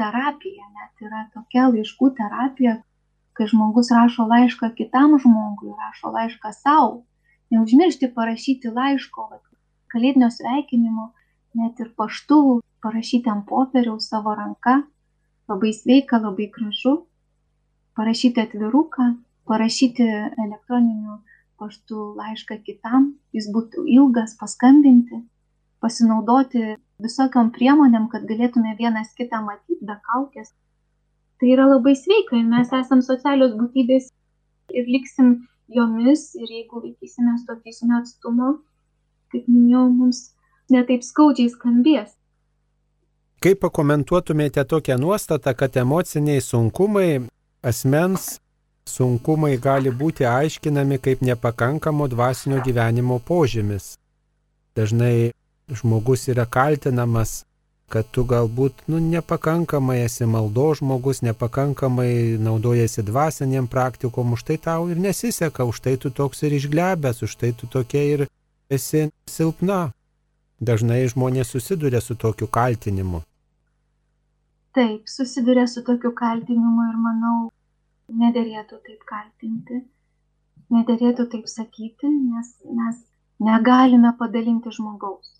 terapiją, 0.00 0.66
net 0.80 1.06
yra 1.06 1.24
tokia 1.34 1.68
laiškų 1.70 2.10
terapija, 2.18 2.76
kai 3.38 3.46
žmogus 3.50 3.92
rašo 3.94 4.26
laišką 4.30 4.72
kitam 4.78 5.18
žmogui, 5.22 5.74
rašo 5.78 6.10
laišką 6.14 6.54
savo. 6.56 7.04
Neužmiršti 7.54 8.10
parašyti 8.16 8.72
laiško, 8.74 9.28
kalėdinio 9.92 10.30
sveikinimo 10.34 11.12
net 11.58 11.80
ir 11.80 11.90
paštu 11.98 12.60
parašyti 12.84 13.30
ant 13.32 13.46
popieriaus 13.48 14.08
savo 14.10 14.34
ranka, 14.36 14.82
labai 15.48 15.72
sveika, 15.72 16.20
labai 16.20 16.48
gražu, 16.54 16.94
parašyti 17.96 18.42
atviruką, 18.44 19.06
parašyti 19.48 20.08
elektroniniu 20.46 21.20
paštu 21.60 22.10
laišką 22.18 22.58
kitam, 22.66 23.14
jis 23.36 23.48
būtų 23.54 23.86
ilgas, 23.96 24.34
paskambinti, 24.40 25.22
pasinaudoti 25.84 26.74
visokiam 27.04 27.50
priemonėm, 27.54 28.08
kad 28.12 28.26
galėtume 28.28 28.74
vienas 28.78 29.14
kitą 29.18 29.42
matyti 29.46 29.80
be 29.86 29.96
kaukės. 30.10 30.52
Tai 31.38 31.50
yra 31.50 31.66
labai 31.70 31.94
sveika 31.98 32.38
ir 32.38 32.46
mes 32.48 32.70
esam 32.72 33.02
socialios 33.02 33.56
būtybės 33.58 34.10
ir 34.72 34.86
liksim 34.88 35.34
jomis. 35.68 36.30
Ir 36.38 36.48
jeigu 36.48 36.82
laikysimės 36.84 37.44
to 37.48 37.56
fizinio 37.64 38.00
atstumo, 38.02 38.54
kaip 39.32 39.48
minėjau, 39.50 39.88
mums 39.92 40.22
netaip 40.72 41.04
skaudžiai 41.04 41.52
skambės. 41.52 42.14
Kaip 43.44 43.60
pakomentuotumėte 43.60 44.64
tokią 44.64 44.96
nuostatą, 45.00 45.52
kad 45.52 45.76
emociniai 45.76 46.40
sunkumai, 46.40 47.26
asmens 47.60 48.38
sunkumai 48.88 49.56
gali 49.60 49.92
būti 49.92 50.24
aiškinami 50.28 51.00
kaip 51.04 51.20
nepakankamo 51.20 52.08
dvasinio 52.08 52.62
gyvenimo 52.64 53.18
požymis? 53.20 53.96
Dažnai 54.76 55.32
žmogus 55.68 56.28
yra 56.32 56.46
kaltinamas, 56.46 57.42
kad 57.88 58.08
tu 58.10 58.24
galbūt 58.24 58.86
nu, 58.90 58.98
nepakankamai 58.98 60.00
esi 60.04 60.26
maldo 60.26 60.70
žmogus, 60.78 61.20
nepakankamai 61.22 62.40
naudojasi 62.42 63.04
dvasiniam 63.06 63.68
praktikom, 63.70 64.32
už 64.34 64.42
tai 64.48 64.56
tau 64.58 64.88
ir 64.90 65.00
nesiseka, 65.00 65.66
už 65.68 65.80
tai 65.84 65.96
tu 66.00 66.10
toks 66.10 66.42
ir 66.42 66.56
išglebęs, 66.56 67.22
už 67.22 67.36
tai 67.36 67.52
tu 67.52 67.68
tokia 67.70 68.02
ir 68.14 68.26
esi 68.70 69.10
silpna. 69.30 69.92
Dažnai 70.60 71.02
žmonės 71.10 71.50
susiduria 71.50 72.00
su 72.00 72.14
tokiu 72.14 72.46
kaltinimu. 72.46 73.22
taip, 74.74 75.02
susiduria 75.06 75.66
su 75.66 75.82
tokiu 75.84 76.10
kaltinimu 76.14 76.84
ir 76.90 76.96
manau, 76.98 77.50
nederėtų 78.22 78.78
taip 78.86 79.04
kaltinti, 79.06 79.80
nederėtų 80.74 81.26
taip 81.30 81.46
sakyti, 81.50 82.10
nes 82.10 82.50
mes 82.78 82.96
negalime 83.38 84.10
padalinti 84.18 84.70
žmogaus. 84.74 85.30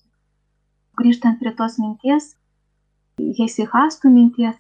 Grįžtant 0.99 1.41
prie 1.41 1.55
tos 1.59 1.79
minties, 1.83 2.35
heisihastų 3.19 4.11
minties 4.11 4.59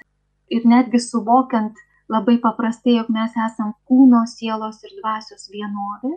ir 0.51 0.67
netgi 0.67 0.99
suvokiant 0.99 1.79
labai 2.11 2.39
paprastai, 2.43 2.97
jog 2.99 3.11
mes 3.15 3.35
esam 3.47 3.75
kūno, 3.87 4.25
sielos 4.27 4.83
ir 4.83 4.99
dvasios 4.99 5.47
vienovė, 5.51 6.17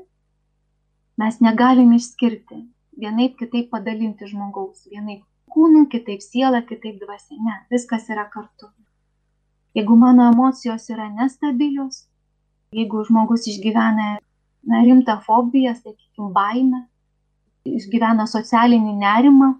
mes 1.22 1.38
negalim 1.41 1.94
išskirti, 1.98 2.63
vienaip 2.98 3.38
kitaip 3.39 3.70
padalinti 3.74 4.27
žmogaus, 4.30 4.86
vienaip 4.92 5.24
kūnų, 5.54 5.86
kitaip 5.94 6.24
siela, 6.24 6.62
kitaip 6.66 7.00
dvasia. 7.04 7.38
Ne, 7.44 7.56
viskas 7.72 8.10
yra 8.13 8.27
kartu. 8.34 8.70
Jeigu 9.77 9.96
mano 10.00 10.25
emocijos 10.32 10.88
yra 10.89 11.08
nestabilios, 11.13 12.08
jeigu 12.74 13.04
žmogus 13.08 13.46
išgyvena 13.51 14.18
na, 14.18 14.82
rimtą 14.84 15.20
fobiją, 15.25 15.75
sakykime, 15.77 16.32
baimę, 16.34 16.82
išgyvena 17.77 18.25
socialinį 18.30 18.96
nerimą, 19.04 19.51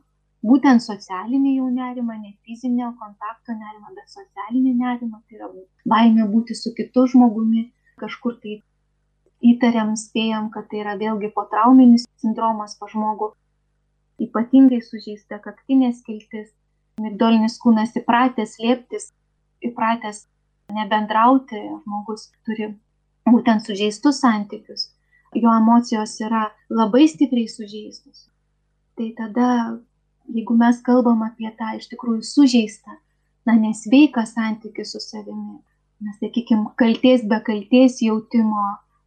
būtent 0.48 0.84
socialinį 0.84 1.58
jau 1.58 1.68
nerimą, 1.74 2.18
ne 2.24 2.34
fizinio 2.48 2.94
kontakto 3.02 3.54
nerimą, 3.54 3.94
bet 3.98 4.10
socialinį 4.16 4.74
nerimą, 4.82 5.22
tai 5.28 5.40
yra 5.40 5.52
baimė 5.94 6.28
būti 6.34 6.58
su 6.58 6.74
kitu 6.78 7.06
žmogumi, 7.14 7.68
kažkur 8.02 8.40
tai 8.42 8.62
įtariam, 9.44 9.96
spėjam, 10.00 10.50
kad 10.54 10.70
tai 10.72 10.82
yra 10.84 10.96
vėlgi 11.00 11.32
potrauminis 11.36 12.08
sindromas 12.22 12.78
pa 12.80 12.90
žmogų, 12.92 13.32
ypatingai 14.28 14.82
sužeista 14.82 15.40
kaktinė 15.44 15.92
skiltis, 15.98 16.50
migdolinis 17.02 17.60
kūnas 17.62 17.94
įpratęs 18.00 18.58
slėptis, 18.58 19.12
įpratęs 19.66 20.26
nebendrauti, 20.74 21.60
žmogus 21.84 22.30
turi 22.46 22.72
būtent 23.28 23.66
sužeistus 23.66 24.24
santykius, 24.24 24.90
jo 25.36 25.52
emocijos 25.54 26.18
yra 26.24 26.48
labai 26.70 27.06
stipriai 27.12 27.52
sužeistos. 27.52 28.26
Tai 28.98 29.12
tada 29.18 29.50
jeigu 30.28 30.58
mes 30.58 30.82
kalbam 30.82 31.24
apie 31.24 31.50
tą 31.60 31.76
iš 31.78 31.88
tikrųjų 31.92 32.26
sužeistą, 32.28 32.98
na, 33.48 33.56
nesveiką 33.56 34.26
santykių 34.28 34.86
su 34.86 35.00
savimi, 35.04 35.60
na, 36.04 36.14
sakykime, 36.20 36.74
kalties 36.80 37.24
be 37.30 37.40
kalties 37.48 38.02
jautimo, 38.04 38.66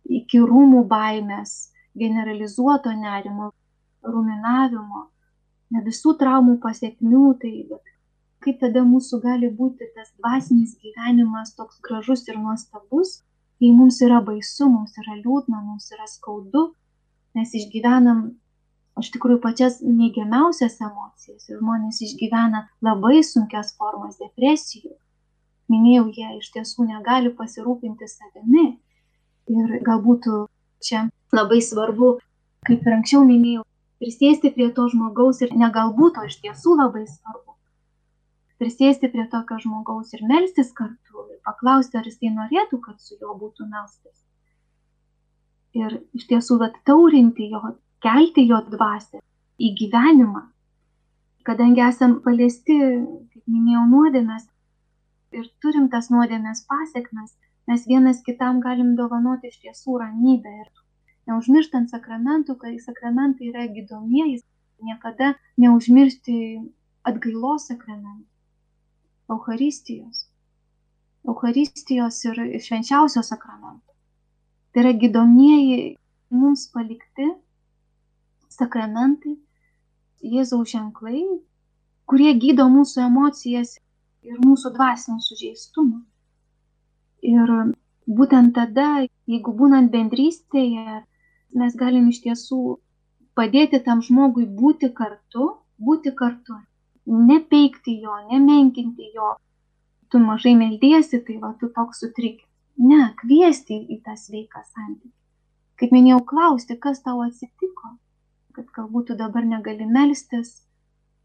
iki 0.09 0.41
rūmų 0.41 0.85
baimės, 0.91 1.71
generalizuoto 1.99 2.93
nerimo, 2.97 3.51
ruminavimo, 4.07 5.07
ne 5.71 5.83
visų 5.87 6.17
traumų 6.21 6.59
pasiekmių, 6.63 7.25
tai 7.43 7.55
kaip 8.45 8.61
tada 8.63 8.83
mūsų 8.87 9.21
gali 9.23 9.51
būti 9.53 9.91
tas 9.95 10.13
dvasinis 10.19 10.77
gyvenimas 10.81 11.55
toks 11.57 11.81
gražus 11.85 12.27
ir 12.29 12.39
nuostabus, 12.41 13.21
kai 13.61 13.73
mums 13.77 14.01
yra 14.07 14.23
baisu, 14.25 14.71
mums 14.73 14.97
yra 15.03 15.19
liūdna, 15.19 15.61
mums 15.61 15.91
yra 15.93 16.09
skaudu, 16.09 16.71
mes 17.37 17.53
išgyvenam 17.55 18.31
iš 19.01 19.11
tikrųjų 19.15 19.41
pačias 19.45 19.79
neigiamiausias 19.85 20.81
emocijas 20.85 21.49
ir 21.49 21.61
žmonės 21.61 22.01
išgyvena 22.07 22.67
labai 22.85 23.21
sunkias 23.25 23.75
formas 23.79 24.19
depresijų. 24.21 24.97
Minėjau, 25.71 26.09
jie 26.17 26.31
iš 26.41 26.51
tiesų 26.57 26.89
negali 26.89 27.31
pasirūpinti 27.37 28.09
savimi. 28.11 28.73
Ir 29.51 29.81
galbūt 29.87 30.29
čia 30.85 31.09
labai 31.35 31.61
svarbu, 31.65 32.11
kaip 32.69 32.87
ir 32.87 32.97
anksčiau 32.97 33.25
minėjau, 33.27 33.65
prisėsti 34.03 34.53
prie 34.55 34.69
to 34.77 34.87
žmogaus 34.93 35.43
ir 35.45 35.55
negalbūt, 35.59 36.21
o 36.21 36.27
iš 36.29 36.39
tiesų 36.45 36.77
labai 36.79 37.07
svarbu. 37.09 37.57
Prisėsti 38.61 39.09
prie 39.11 39.25
tokio 39.33 39.59
žmogaus 39.63 40.13
ir 40.15 40.23
melstis 40.29 40.71
kartu 40.77 41.27
ir 41.33 41.39
paklausti, 41.47 41.99
ar 41.99 42.07
jisai 42.07 42.33
norėtų, 42.37 42.81
kad 42.85 43.01
su 43.01 43.17
juo 43.17 43.35
būtų 43.41 43.67
melstis. 43.73 44.17
Ir 45.81 46.01
iš 46.19 46.27
tiesų, 46.31 46.59
vat, 46.61 46.77
taurinti 46.87 47.49
jo 47.51 47.63
kelti 48.05 48.47
jo 48.49 48.61
dvasę 48.71 49.21
į 49.61 49.75
gyvenimą. 49.81 50.47
Kadangi 51.47 51.83
esam 51.85 52.19
paliesti, 52.25 52.77
kaip 53.33 53.45
minėjau, 53.49 53.85
nuodėmės 53.93 54.47
ir 55.37 55.47
turim 55.63 55.89
tas 55.93 56.11
nuodėmės 56.13 56.65
pasiekmes, 56.69 57.33
mes 57.71 57.87
vienas 57.87 58.23
kitam 58.27 58.59
galim 58.65 58.97
dovanoti 58.99 59.51
iš 59.53 59.61
tiesų 59.65 60.01
ramybę 60.03 60.53
ir 60.63 60.71
neužmirštant 61.31 61.93
sakramentų, 61.93 62.57
kai 62.59 62.73
sakramentai 62.83 63.53
yra 63.53 63.67
gydomieji, 63.71 64.41
niekada 64.83 65.35
neužmiršti 65.65 66.35
atgailos 67.07 67.69
sakramentų, 67.71 68.27
Euharistijos, 69.31 70.25
Euharistijos 71.31 72.19
ir 72.27 72.43
švenčiausio 72.65 73.23
sakramento. 73.23 73.95
Tai 74.75 74.83
yra 74.83 74.93
gydomieji 75.05 75.79
mums 76.35 76.67
palikti 76.75 77.29
sakramentai, 78.51 79.37
Jėzaus 80.21 80.75
ženklai, 80.75 81.23
kurie 82.11 82.35
gydo 82.43 82.67
mūsų 82.69 83.07
emocijas 83.07 83.79
ir 84.27 84.43
mūsų 84.43 84.75
dvasinį 84.75 85.23
sužeistumą. 85.25 86.03
Ir 87.31 87.51
būtent 88.21 88.55
tada, 88.57 89.07
jeigu 89.31 89.55
būnant 89.61 89.93
bendrystėje, 89.93 91.03
mes 91.61 91.77
galim 91.83 92.09
iš 92.11 92.23
tiesų 92.25 92.61
padėti 93.39 93.81
tam 93.87 94.03
žmogui 94.07 94.47
būti 94.61 94.91
kartu, 95.01 95.47
būti 95.79 96.13
kartu, 96.17 96.59
nepeikti 97.07 98.01
jo, 98.05 98.17
nemenkinti 98.33 99.13
jo. 99.15 99.37
Tu 100.11 100.19
mažai 100.19 100.57
meldiesi, 100.59 101.21
tai 101.27 101.37
va, 101.43 101.53
tu 101.61 101.69
toks 101.75 102.03
sutrikęs. 102.03 102.47
Ne, 102.81 103.11
kviesti 103.21 103.77
į 103.93 104.01
tą 104.07 104.15
sveiką 104.17 104.63
santykį. 104.65 105.13
Kaip 105.81 105.93
minėjau, 105.95 106.21
klausti, 106.33 106.77
kas 106.81 107.03
tau 107.05 107.21
atsitiko, 107.25 107.95
kad 108.57 108.71
galbūt 108.77 109.11
tu 109.11 109.17
dabar 109.21 109.45
negali 109.49 109.87
melstis, 109.89 110.55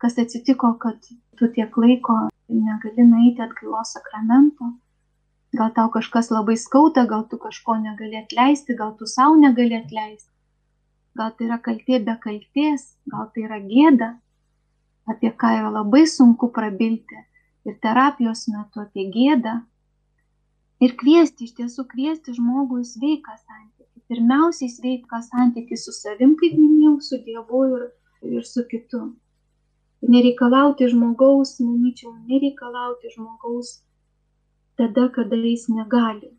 kas 0.04 0.20
atsitiko, 0.22 0.74
kad 0.84 1.00
tu 1.40 1.50
tiek 1.56 1.78
laiko 1.80 2.18
negali 2.52 3.08
nueiti 3.08 3.44
atgailos 3.46 3.96
sakramento, 3.96 4.74
gal 5.60 5.72
tau 5.76 5.90
kažkas 5.94 6.32
labai 6.34 6.56
skauda, 6.60 7.06
gal 7.12 7.26
tu 7.30 7.40
kažko 7.42 7.78
negali 7.82 8.20
atleisti, 8.22 8.76
gal 8.82 8.96
tu 9.00 9.08
savo 9.10 9.36
negali 9.42 9.78
atleisti, 9.78 10.32
gal 11.20 11.32
tai 11.38 11.48
yra 11.50 11.60
kaltė 11.68 12.02
be 12.08 12.18
kaltės, 12.26 12.90
gal 13.14 13.30
tai 13.34 13.46
yra 13.48 13.62
gėda, 13.70 14.10
apie 15.12 15.32
ką 15.44 15.54
yra 15.60 15.72
labai 15.80 16.04
sunku 16.10 16.52
prabilti 16.58 17.22
ir 17.66 17.80
terapijos 17.82 18.48
metu 18.54 18.84
apie 18.84 19.08
gėdą. 19.14 19.62
Ir 20.84 20.98
kviesti, 21.00 21.48
iš 21.48 21.56
tiesų 21.58 21.88
kviesti 21.94 22.36
žmogų 22.36 22.82
į 22.84 22.90
sveiką 22.92 23.38
santykį 23.40 23.76
pirmiausiai 24.10 24.70
sveiką 24.70 25.22
santykį 25.26 25.78
su 25.82 25.94
savim, 25.96 26.36
kaip 26.40 26.58
minėjau, 26.58 26.96
su 27.08 27.20
Dievu 27.26 27.62
ir, 27.76 27.86
ir 28.38 28.46
su 28.46 28.66
kitu. 28.70 29.02
Nereikalauti 30.06 30.90
žmogaus, 30.92 31.56
manyčiau, 31.64 32.14
nereikalauti 32.30 33.14
žmogaus 33.16 33.80
tada, 34.78 35.10
kada 35.16 35.38
jis 35.40 35.68
negali. 35.70 36.32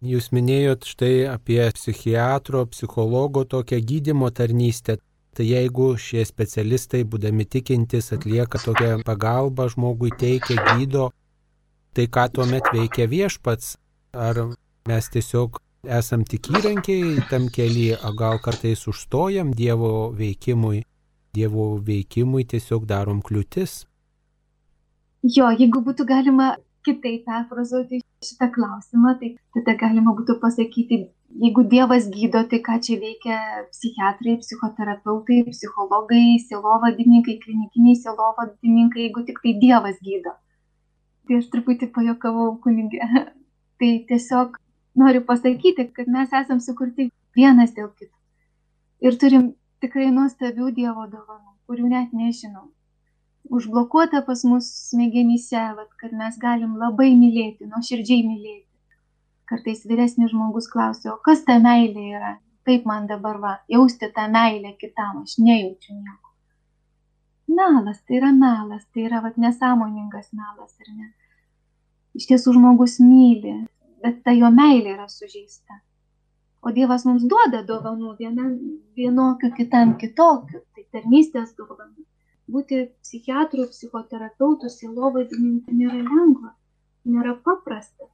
Jūs 0.00 0.30
minėjot 0.32 0.86
štai 0.88 1.28
apie 1.28 1.60
psichiatro, 1.76 2.64
psichologo 2.72 3.44
tokią 3.44 3.80
gydimo 3.84 4.30
tarnystę. 4.32 4.96
Tai 5.36 5.44
jeigu 5.46 5.92
šie 6.00 6.24
specialistai, 6.26 7.04
būdami 7.06 7.44
tikintis, 7.46 8.08
atlieka 8.16 8.58
tokią 8.58 9.02
pagalbą 9.06 9.68
žmogui, 9.70 10.10
teikia 10.10 10.56
gydo, 10.72 11.10
tai 11.94 12.08
ką 12.10 12.24
tuomet 12.34 12.72
veikia 12.74 13.06
viešpats? 13.12 13.76
Ar 14.16 14.40
mes 14.88 15.10
tiesiog 15.14 15.60
esam 16.00 16.24
tik 16.24 16.48
įrankiai 16.50 17.20
tam 17.30 17.46
kelyje, 17.52 18.00
o 18.02 18.10
gal 18.16 18.40
kartais 18.42 18.82
užstojam 18.90 19.52
Dievo 19.54 20.10
veikimui, 20.16 20.82
Dievo 21.36 21.68
veikimui 21.78 22.48
tiesiog 22.48 22.88
darom 22.90 23.22
kliūtis. 23.22 23.84
Jo, 25.22 25.52
jeigu 25.52 25.84
būtų 25.84 26.08
galima 26.08 26.54
kitaip 26.86 27.24
perfrazuoti 27.28 28.00
šitą 28.24 28.50
klausimą, 28.54 29.14
tai 29.20 29.30
tada 29.56 29.74
galima 29.80 30.14
būtų 30.18 30.36
pasakyti, 30.42 30.98
jeigu 31.44 31.64
Dievas 31.72 32.08
gydo, 32.12 32.42
tai 32.50 32.60
ką 32.66 32.78
čia 32.84 32.98
veikia 33.00 33.38
psichiatrai, 33.70 34.36
psichoterapeutai, 34.42 35.42
psichologai, 35.48 36.38
silovadininkai, 36.46 37.38
klinikiniai 37.44 37.98
silovadininkai, 38.02 39.06
jeigu 39.06 39.24
tik 39.28 39.40
tai 39.44 39.54
Dievas 39.64 40.00
gydo. 40.04 40.34
Tai 41.28 41.38
aš 41.38 41.46
truputį 41.52 41.92
pajokavau 41.94 42.56
kunigė. 42.64 43.06
Tai 43.80 43.90
tiesiog 44.08 44.58
noriu 45.00 45.22
pasakyti, 45.24 45.86
kad 45.96 46.08
mes 46.12 46.34
esam 46.36 46.58
sukurti 46.60 47.06
vienas 47.36 47.70
dėl 47.72 47.88
kito. 47.96 48.12
Ir 49.00 49.16
turim 49.16 49.46
tikrai 49.80 50.10
nuostabių 50.12 50.68
Dievo 50.76 51.06
dovanų, 51.08 51.54
kurių 51.64 51.88
net 51.94 52.12
nežinom. 52.12 52.68
Užblokuota 53.48 54.22
pas 54.22 54.44
mus 54.44 54.66
smegenyse, 54.90 55.62
vat, 55.76 55.88
kad 56.00 56.12
mes 56.12 56.36
galim 56.38 56.76
labai 56.78 57.10
mylėti, 57.18 57.66
nuoširdžiai 57.70 58.26
mylėti. 58.26 58.66
Kartais 59.50 59.80
vyresnis 59.90 60.30
žmogus 60.30 60.68
klausia, 60.70 61.14
o 61.14 61.18
kas 61.26 61.42
ta 61.46 61.56
meilė 61.58 62.04
yra? 62.16 62.34
Kaip 62.68 62.84
man 62.86 63.08
dabar 63.10 63.40
va, 63.42 63.52
jausti 63.72 64.10
tą 64.14 64.28
meilę 64.30 64.74
kitam, 64.78 65.24
aš 65.24 65.38
nejaučiu 65.42 65.96
nieko. 65.96 66.28
melas, 67.50 67.98
tai 68.06 68.16
yra 68.20 68.30
melas, 68.32 68.84
tai 68.92 69.08
yra 69.08 69.20
vat, 69.24 69.36
nesąmoningas 69.36 70.28
melas, 70.32 70.76
ar 70.84 70.92
ne? 70.94 71.08
Iš 72.14 72.28
tiesų 72.30 72.54
žmogus 72.58 73.00
myli, 73.02 73.56
bet 74.04 74.22
ta 74.24 74.34
jo 74.36 74.50
meilė 74.54 74.94
yra 74.94 75.08
sužeista. 75.08 75.80
O 76.62 76.70
Dievas 76.76 77.06
mums 77.08 77.24
duoda 77.24 77.64
dovanų 77.66 78.14
vienam, 78.20 78.52
vienokių, 78.98 79.50
kitam 79.56 79.96
kitokių, 79.98 80.62
tai 80.76 80.86
tarnystės 80.92 81.56
dovanų. 81.58 82.04
Būti 82.54 82.80
psichiatrų, 83.04 83.66
psichoterapeutų, 83.74 84.70
silovadininkų 84.74 85.76
nėra 85.80 86.00
lengva, 86.06 86.54
nėra 87.06 87.36
paprasta. 87.46 88.08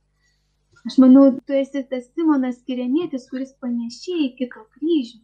Aš 0.87 0.99
manau, 1.03 1.31
tu 1.46 1.57
esi 1.59 1.83
tas 1.90 2.05
Simonas 2.14 2.59
Kirenietis, 2.66 3.25
kuris 3.31 3.55
panešė 3.62 4.18
į 4.27 4.29
kito 4.40 4.62
kryžių. 4.77 5.18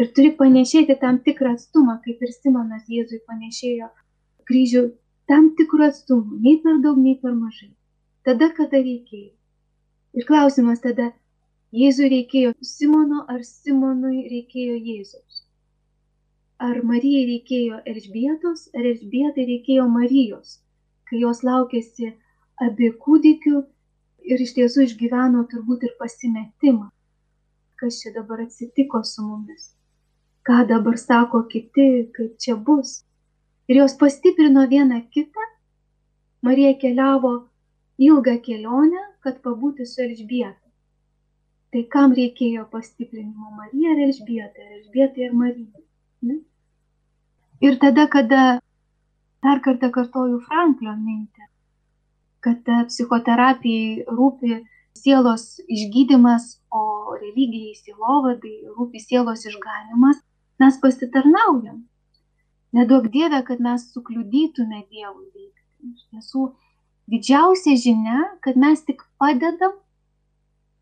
Ir 0.00 0.12
turi 0.16 0.30
panešėti 0.38 0.96
tam 1.02 1.18
tikrą 1.26 1.56
atstumą, 1.56 1.98
kaip 2.04 2.22
ir 2.24 2.32
Simonas 2.36 2.86
Jėzui 2.88 3.20
panešėjo 3.26 3.90
kryžių 4.48 4.84
tam 5.30 5.50
tikrų 5.58 5.90
atstumų, 5.90 6.38
nei 6.46 6.56
per 6.62 6.80
daug, 6.84 6.96
nei 6.98 7.18
per 7.20 7.34
mažai. 7.36 7.68
Tada, 8.26 8.48
kada 8.56 8.80
reikėjo. 8.80 9.34
Ir 10.16 10.26
klausimas 10.30 10.80
tada, 10.86 11.10
Jėzui 11.76 12.08
reikėjo 12.10 12.54
Simono 12.66 13.26
ar 13.30 13.44
Simonui 13.46 14.24
reikėjo 14.32 14.78
Jėzaus? 14.78 15.39
Ar 16.60 16.82
Marijai 16.84 17.24
reikėjo 17.28 17.78
Elžbietos, 17.88 18.66
ar 18.76 18.84
Elžbietai 18.84 19.46
reikėjo 19.48 19.86
Marijos, 19.88 20.58
kai 21.08 21.22
jos 21.22 21.40
laukėsi 21.46 22.10
abi 22.66 22.90
kūdikių 23.04 23.62
ir 24.32 24.42
iš 24.44 24.52
tiesų 24.58 24.84
išgyveno 24.86 25.46
turbūt 25.52 25.86
ir 25.88 25.94
pasimetimą. 26.00 26.90
Kas 27.80 28.02
čia 28.02 28.12
dabar 28.16 28.42
atsitiko 28.44 29.00
su 29.08 29.24
mumis? 29.24 29.70
Ką 30.44 30.66
dabar 30.68 30.98
sako 31.00 31.46
kiti, 31.48 31.86
kaip 32.16 32.36
čia 32.44 32.58
bus? 32.68 32.98
Ir 33.68 33.80
jos 33.80 33.96
pastiprino 33.96 34.66
vieną 34.68 35.00
kitą. 35.14 35.46
Marija 36.44 36.74
keliavo 36.82 37.32
ilgą 38.00 38.36
kelionę, 38.44 39.06
kad 39.24 39.40
pabūti 39.44 39.88
su 39.88 40.04
Elžbieta. 40.04 40.68
Tai 41.72 41.82
kam 41.92 42.12
reikėjo 42.16 42.64
pastiprinimo 42.68 43.52
Marija 43.56 43.96
ar 43.96 44.04
Elžbieta, 44.10 44.68
Elžbieta 44.76 45.24
ir 45.24 45.36
Marija? 45.42 45.84
Ne? 46.28 46.40
Ir 47.60 47.76
tada, 47.80 48.06
kada 48.08 48.60
dar 49.44 49.58
kartą 49.64 49.90
kartoju 49.92 50.38
Franklio 50.46 50.94
mintį, 50.96 51.46
kad 52.44 52.70
psichoterapijai 52.88 54.06
rūpi 54.08 54.62
sielos 54.96 55.44
išgydymas, 55.68 56.46
o 56.72 57.12
religijai 57.18 57.76
sielovadai 57.76 58.54
rūpi 58.78 59.02
sielos 59.04 59.44
išganimas, 59.44 60.22
mes 60.60 60.80
pasitarnaujam. 60.80 61.84
Nedaug 62.72 63.10
Dieve, 63.12 63.42
kad 63.44 63.60
mes 63.60 63.86
sukliudytume 63.92 64.80
Dievui 64.88 65.28
veikti. 65.28 65.64
Iš 65.92 66.08
tiesų, 66.08 66.48
didžiausia 67.12 67.76
žinia, 67.84 68.24
kad 68.44 68.56
mes 68.56 68.80
tik 68.88 69.04
padedam, 69.20 69.76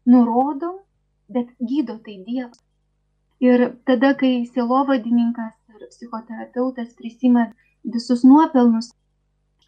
nurodom, 0.06 0.78
bet 1.26 1.50
gydo 1.58 1.98
tai 2.06 2.20
Dievas. 2.26 2.62
Ir 3.42 3.70
tada, 3.86 4.14
kai 4.18 4.46
sielovadininkas 4.46 5.57
psichoterapeutas 5.92 6.94
prisima 6.98 7.48
visus 7.96 8.24
nuopelnus, 8.26 8.92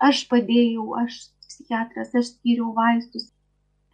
aš 0.08 0.24
padėjau, 0.30 0.86
aš 1.02 1.18
psichiatras, 1.46 2.14
aš 2.14 2.32
skyriau 2.34 2.72
vaistus. 2.76 3.30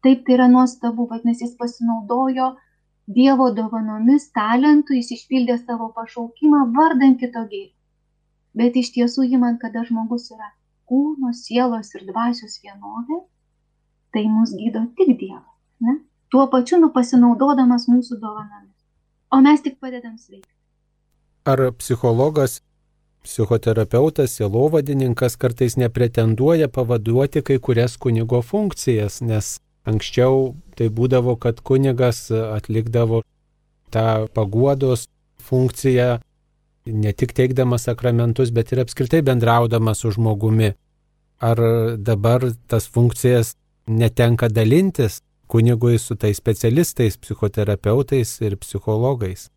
Taip 0.04 0.22
tai 0.26 0.36
yra 0.36 0.46
nuostabu, 0.52 1.08
vadinasi, 1.10 1.46
jis 1.46 1.56
pasinaudojo 1.60 2.54
Dievo 3.16 3.52
dovanomis, 3.54 4.24
talentų, 4.34 4.96
jis 4.98 5.12
išpildė 5.14 5.60
savo 5.60 5.92
pašaukimą 5.94 6.64
vardan 6.74 7.14
kito 7.20 7.44
gėrio. 7.52 7.76
Bet 8.58 8.78
iš 8.80 8.90
tiesų 8.96 9.28
jį 9.28 9.38
man, 9.42 9.60
kada 9.62 9.84
žmogus 9.86 10.26
yra 10.34 10.48
kūno, 10.90 11.30
sielos 11.30 11.92
ir 11.94 12.02
dvasios 12.08 12.58
vienovė, 12.64 13.20
tai 14.10 14.24
mus 14.32 14.56
gydo 14.58 14.82
tik 14.98 15.14
Dievas. 15.20 15.54
Ne? 15.86 16.00
Tuo 16.34 16.48
pačiu 16.50 16.80
nu 16.82 16.90
pasinaudodamas 16.98 17.86
mūsų 17.92 18.18
dovanomis. 18.18 18.74
O 19.30 19.38
mes 19.46 19.62
tik 19.62 19.78
padedam 19.78 20.18
sveikti. 20.18 20.55
Ar 21.46 21.72
psichologas 21.78 22.60
psichoterapeutas, 23.26 24.30
sielovadininkas 24.36 25.36
kartais 25.36 25.76
nepretenduoja 25.76 26.68
pavaduoti 26.68 27.42
kai 27.42 27.58
kurias 27.58 27.96
kunigo 28.02 28.42
funkcijas, 28.42 29.20
nes 29.22 29.58
anksčiau 29.86 30.54
tai 30.78 30.88
būdavo, 30.90 31.36
kad 31.38 31.60
kunigas 31.62 32.26
atlikdavo 32.34 33.22
tą 33.94 34.26
paguodos 34.34 35.06
funkciją 35.42 36.18
ne 36.86 37.12
tik 37.12 37.34
teikdamas 37.34 37.86
sakramentus, 37.88 38.50
bet 38.50 38.72
ir 38.72 38.82
apskritai 38.82 39.22
bendraudamas 39.26 40.02
su 40.02 40.12
žmogumi. 40.18 40.72
Ar 41.38 41.58
dabar 41.98 42.46
tas 42.66 42.86
funkcijas 42.88 43.54
netenka 43.86 44.48
dalintis 44.48 45.20
kunigui 45.46 45.98
su 45.98 46.16
tais 46.16 46.38
specialistais, 46.38 47.18
psichoterapeutais 47.18 48.40
ir 48.40 48.56
psichologais? 48.56 49.50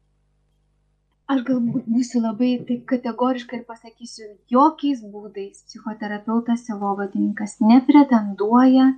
Aš 1.30 1.44
galbūt 1.48 1.90
būsiu 1.90 2.22
labai 2.24 2.54
taip 2.68 2.86
kategoriška 2.90 3.60
ir 3.60 3.66
pasakysiu, 3.68 4.32
jokiais 4.54 5.04
būdais 5.14 5.62
psichoterapeutas, 5.68 6.66
silovadininkas 6.66 7.60
nepretenduoja 7.62 8.90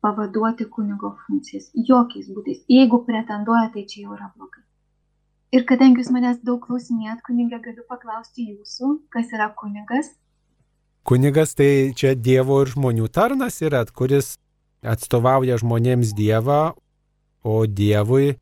pavaduoti 0.00 0.66
kunigo 0.74 1.14
funkcijas. 1.26 1.70
Jokiais 1.74 2.30
būdais. 2.32 2.64
Jeigu 2.72 3.02
pretenduoja, 3.06 3.68
tai 3.74 3.84
čia 3.86 4.06
jau 4.06 4.16
yra 4.16 4.32
blogai. 4.34 4.64
Ir 5.54 5.64
kadangi 5.66 6.02
jūs 6.02 6.12
manęs 6.14 6.42
daug 6.46 6.60
klausinėt, 6.62 7.22
kunigė, 7.26 7.58
galiu 7.62 7.84
paklausti 7.90 8.46
jūsų, 8.52 8.92
kas 9.10 9.32
yra 9.34 9.50
kunigas. 9.58 10.12
Kunigas 11.06 11.56
tai 11.58 11.90
čia 11.96 12.14
Dievo 12.14 12.60
ir 12.62 12.70
žmonių 12.70 13.08
tarnas 13.10 13.58
yra, 13.64 13.82
kuris 13.86 14.36
atstovauja 14.82 15.58
žmonėms 15.60 16.14
Dievą, 16.16 16.76
o 17.42 17.64
Dievui 17.66 18.36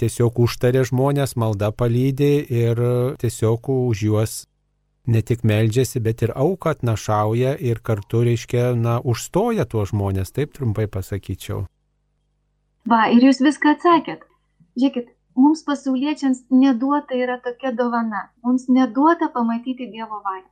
tiesiog 0.00 0.40
užtarė 0.46 0.84
žmonės, 0.88 1.36
malda 1.40 1.70
palydė 1.72 2.32
ir 2.42 2.82
tiesiog 3.20 3.70
už 3.74 4.02
juos 4.08 4.34
ne 5.06 5.20
tik 5.22 5.44
meldžiasi, 5.44 6.00
bet 6.00 6.22
ir 6.24 6.32
auką 6.34 6.72
atnašauja 6.74 7.54
ir 7.60 7.80
kartu, 7.84 8.24
reiškia, 8.24 8.72
na, 8.78 8.98
užstoja 9.00 9.66
tuos 9.68 9.92
žmonės, 9.92 10.32
taip 10.32 10.54
trumpai 10.56 10.86
pasakyčiau. 10.88 11.64
Va, 12.88 13.06
ir 13.12 13.24
jūs 13.28 13.40
viską 13.44 13.76
atsakėt. 13.76 14.24
Žiūrėkit, 14.80 15.12
mums 15.40 15.62
pasauliečiams 15.68 16.42
neduota 16.52 17.16
yra 17.16 17.38
tokia 17.44 17.72
dovana. 17.76 18.28
Mums 18.44 18.66
neduota 18.68 19.30
pamatyti 19.32 19.88
Dievo 19.92 20.20
valios. 20.24 20.50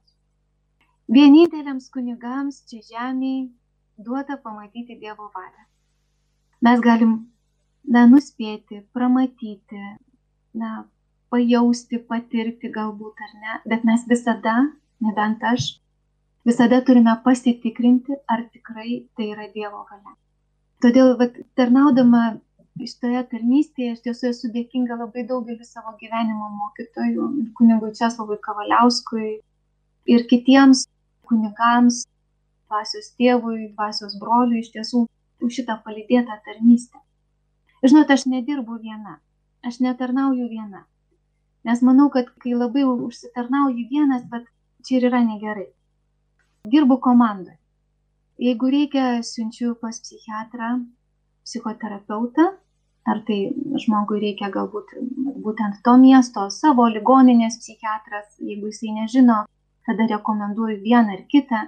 Vieninteliams 1.13 1.91
kunigams 1.93 2.63
čia 2.71 2.81
žemėje 2.87 3.51
duota 3.99 4.39
pamatyti 4.41 4.97
Dievo 5.01 5.29
valią. 5.35 5.67
Mes 6.63 6.81
galim 6.81 7.17
na, 7.89 8.07
nuspėti, 8.11 8.83
pramatyti, 8.95 9.83
na, 10.59 10.85
pajausti, 11.33 11.99
patirti 12.09 12.71
galbūt 12.73 13.23
ar 13.27 13.35
ne, 13.41 13.59
bet 13.73 13.85
mes 13.89 14.05
visada, 14.09 14.57
nebent 15.03 15.43
aš, 15.53 15.69
visada 16.49 16.83
turime 16.87 17.15
pasitikrinti, 17.25 18.19
ar 18.29 18.45
tikrai 18.53 19.03
tai 19.17 19.33
yra 19.33 19.49
Dievo 19.55 19.85
valia. 19.91 20.17
Todėl, 20.83 21.15
vat, 21.21 21.39
tarnaudama 21.57 22.23
šitoje 22.81 23.23
tarnystėje, 23.31 23.95
aš 23.95 24.03
tiesų 24.07 24.29
esu 24.33 24.51
dėkinga 24.53 24.97
labai 24.99 25.25
daugeliu 25.29 25.65
savo 25.67 25.95
gyvenimo 26.01 26.49
mokytojų, 26.59 27.29
kunigui 27.59 27.93
Česlovui 27.99 28.41
Kavaliauskui 28.43 29.39
ir 30.11 30.27
kitiems 30.31 30.87
kunigams, 31.29 32.03
dvasios 32.67 33.13
tėvui, 33.19 33.73
dvasios 33.77 34.17
broliui, 34.21 34.63
iš 34.65 34.73
tiesų 34.75 35.07
už 35.43 35.59
šitą 35.61 35.79
palidėtą 35.85 36.39
tarnystę. 36.47 36.99
Žinot, 37.83 38.11
aš 38.15 38.27
nedirbu 38.31 38.79
viena, 38.79 39.19
aš 39.67 39.81
netarnauju 39.83 40.49
viena. 40.51 40.85
Nes 41.67 41.83
manau, 41.83 42.09
kad 42.15 42.29
kai 42.43 42.55
labai 42.55 42.85
užsitarnauju 42.87 43.89
vienas, 43.91 44.23
bet 44.31 44.47
čia 44.87 44.99
ir 44.99 45.09
yra 45.11 45.23
negerai. 45.27 45.69
Dirbu 46.71 46.99
komandoje. 47.03 47.59
Jeigu 48.43 48.71
reikia, 48.75 49.07
siunčiu 49.27 49.75
pas 49.79 49.99
psichiatrą, 50.03 50.71
psichoterapeutą, 51.47 52.47
ar 53.07 53.21
tai 53.27 53.39
žmogui 53.85 54.21
reikia 54.23 54.51
galbūt 54.55 54.95
būtent 55.45 55.83
to 55.87 55.97
miesto, 55.99 56.47
savo 56.51 56.87
ligoninės 56.91 57.59
psichiatras, 57.63 58.29
jeigu 58.39 58.71
jisai 58.71 58.95
nežino, 59.01 59.43
tada 59.87 60.07
rekomenduoju 60.15 60.79
vieną 60.87 61.19
ar 61.19 61.27
kitą. 61.35 61.67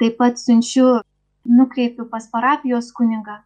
Taip 0.00 0.16
pat 0.20 0.40
siunčiu, 0.40 1.00
nukreipiu 1.44 2.08
pas 2.10 2.28
parapijos 2.32 2.90
kunigą, 2.92 3.38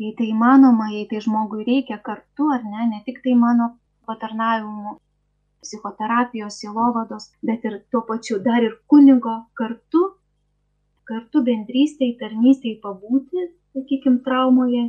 jei 0.00 0.14
tai 0.16 0.30
įmanoma, 0.32 0.88
jei 0.94 1.06
tai 1.10 1.20
žmogui 1.24 1.66
reikia 1.66 2.00
kartu 2.04 2.48
ar 2.54 2.64
ne, 2.64 2.86
ne 2.94 3.00
tik 3.06 3.20
tai 3.24 3.34
mano 3.36 3.74
patarnavimu, 4.08 4.96
psichoterapijos, 5.60 6.56
silovados, 6.60 7.28
bet 7.44 7.64
ir 7.68 7.80
tuo 7.92 8.00
pačiu 8.08 8.38
dar 8.42 8.64
ir 8.64 8.78
kunigo 8.88 9.34
kartu, 9.60 10.02
kartu 11.10 11.42
bendrystėje, 11.44 12.16
tarnystėje 12.22 12.80
pabūti, 12.84 13.50
sakykime, 13.74 14.22
traumoje, 14.24 14.86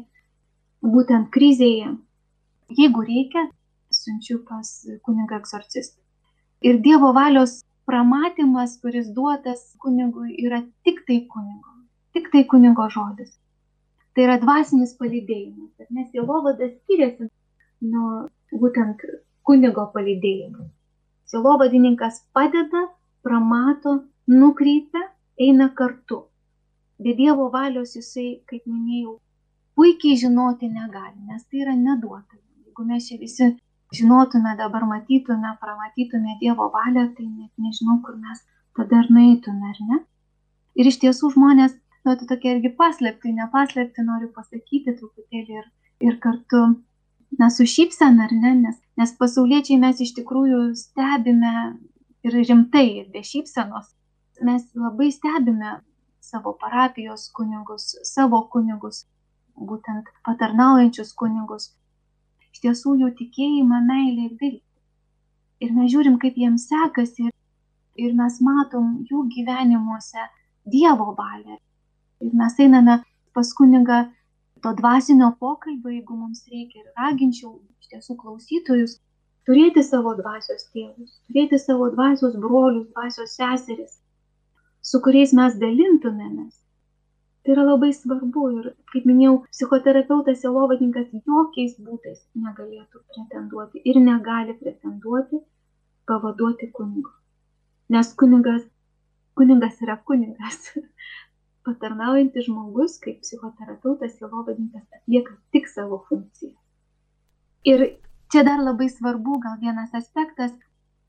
būtent 0.95 1.27
krizėje. 1.35 1.91
Jeigu 2.77 3.03
reikia, 3.07 3.49
siunčiu 3.91 4.39
pas 4.47 4.69
kunigą 5.03 5.41
egzorcistą. 5.41 5.99
Ir 6.61 6.79
Dievo 6.85 7.11
valios 7.17 7.59
pramatymas, 7.89 8.77
kuris 8.81 9.09
duotas 9.11 9.65
kunigui, 9.81 10.37
yra 10.45 10.61
tik 10.85 11.03
tai 11.07 11.19
kunigo. 11.27 11.75
Tik 12.15 12.29
tai 12.31 12.43
kunigo 12.47 12.87
žodis. 12.93 13.40
Tai 14.15 14.23
yra 14.27 14.37
dvasinis 14.41 14.95
palydėjimas. 14.99 15.87
Nes 15.89 16.09
sielovadas 16.11 16.73
skiriasi 16.81 17.29
nuo 17.93 18.27
būtent 18.63 19.05
kunigo 19.47 19.87
palydėjimo. 19.93 20.67
Sielovadininkas 21.31 22.25
padeda, 22.35 22.89
pramato, 23.23 24.01
nukreipia, 24.27 25.05
eina 25.39 25.69
kartu. 25.75 26.25
Be 27.01 27.15
Dievo 27.17 27.47
valios 27.53 27.95
jisai, 27.95 28.43
kaip 28.49 28.67
minėjau, 28.69 29.15
puikiai 29.79 30.19
žinoti 30.23 30.69
negali, 30.69 31.17
nes 31.29 31.45
tai 31.47 31.63
yra 31.63 31.73
neduota. 31.77 32.37
Jeigu 32.65 32.85
mes 32.85 33.07
čia 33.07 33.17
visi 33.21 33.47
žinotume, 33.97 34.53
dabar 34.59 34.85
matytume, 34.89 35.55
pramatytume 35.63 36.37
Dievo 36.43 36.67
valią, 36.75 37.07
tai 37.15 37.25
net 37.25 37.51
nežinau, 37.57 38.01
kur 38.05 38.19
mes 38.19 38.43
tada 38.77 39.01
ir 39.01 39.09
nueitume, 39.15 39.71
ar 39.71 39.79
ne? 39.89 39.97
Ir 40.77 40.91
iš 40.91 40.99
tiesų 41.01 41.33
žmonės, 41.33 41.73
nu, 42.05 42.15
tai 42.15 42.27
tokia 42.29 42.55
irgi 42.55 42.71
paslėpti, 42.77 43.33
nepaslėpti 43.37 44.05
noriu 44.05 44.31
pasakyti 44.35 44.95
truputėlį 44.97 45.59
ir, 45.61 45.67
ir 46.07 46.17
kartu, 46.23 46.61
na, 47.39 47.49
su 47.53 47.67
šypsena, 47.75 48.27
ar 48.27 48.33
ne, 48.43 48.53
nes, 48.65 48.79
nes 48.99 49.13
pasauliečiai 49.19 49.79
mes 49.81 50.01
iš 50.05 50.15
tikrųjų 50.17 50.63
stebime 50.79 51.53
ir 52.25 52.37
rimtai, 52.49 52.87
ir 53.03 53.11
be 53.13 53.23
šypsenos. 53.25 53.93
Mes 54.41 54.65
labai 54.73 55.11
stebime 55.13 55.77
savo 56.21 56.55
parapijos 56.61 57.29
kunigus, 57.37 57.91
savo 58.07 58.41
kunigus, 58.53 59.05
būtent 59.69 60.09
patarnaujančius 60.25 61.13
kunigus, 61.21 61.71
iš 62.51 62.65
tiesų 62.65 62.97
jų 63.03 63.13
tikėjimą, 63.21 63.81
meilę 63.87 64.27
ir 64.27 64.37
viltį. 64.41 64.67
Ir 65.61 65.73
mes 65.77 65.91
žiūrim, 65.93 66.17
kaip 66.21 66.37
jiems 66.41 66.65
sekasi 66.71 67.27
ir, 67.29 67.33
ir 68.01 68.15
mes 68.17 68.39
matom 68.41 69.03
jų 69.09 69.27
gyvenimuose 69.35 70.29
Dievo 70.71 71.13
valią. 71.17 71.57
Ir 72.21 72.33
mes 72.41 72.57
einame 72.65 72.97
pas 73.35 73.53
kunigą 73.57 73.99
to 74.63 74.73
dvasinio 74.79 75.31
pokalbio, 75.39 75.93
jeigu 75.97 76.17
mums 76.17 76.43
reikia. 76.51 76.83
Ir 76.83 76.91
raginčiau 77.01 77.55
iš 77.81 77.91
tiesų 77.93 78.17
klausytojus 78.23 78.97
turėti 79.49 79.83
savo 79.83 80.15
dvasios 80.19 80.67
tėvus, 80.73 81.19
turėti 81.27 81.59
savo 81.59 81.89
dvasios 81.95 82.37
brolius, 82.45 82.89
dvasios 82.93 83.37
seseris, 83.39 83.95
su 84.81 85.01
kuriais 85.05 85.33
mes 85.37 85.57
dalintumėmės 85.61 86.61
Tai 87.43 87.53
yra 87.55 87.63
labai 87.65 87.89
svarbu 87.97 88.41
ir, 88.53 88.65
kaip 88.93 89.05
minėjau, 89.09 89.37
psichoterapeutas 89.49 90.43
sielovadininkas 90.43 91.07
jokiais 91.29 91.71
būdais 91.85 92.19
negalėtų 92.37 93.01
pretenduoti 93.13 93.81
ir 93.91 93.97
negali 94.03 94.53
pretenduoti 94.59 95.39
pavaduoti 96.11 96.69
kunigo. 96.75 97.09
Nes 97.95 98.11
kunigas, 98.21 98.61
kunigas 99.33 99.81
yra 99.81 99.97
kunigas. 100.05 100.59
Patarnaujantis 101.67 102.47
žmogus, 102.47 102.97
kaip 103.03 103.21
psichoterapeutas 103.21 104.15
sielovadininkas, 104.17 104.87
atlieka 104.97 105.35
tik 105.53 105.67
savo 105.69 106.01
funkciją. 106.09 106.55
Ir 107.69 107.83
čia 108.33 108.41
dar 108.47 108.63
labai 108.65 108.89
svarbu, 108.89 109.37
gal 109.43 109.59
vienas 109.61 109.93
aspektas, 109.93 110.55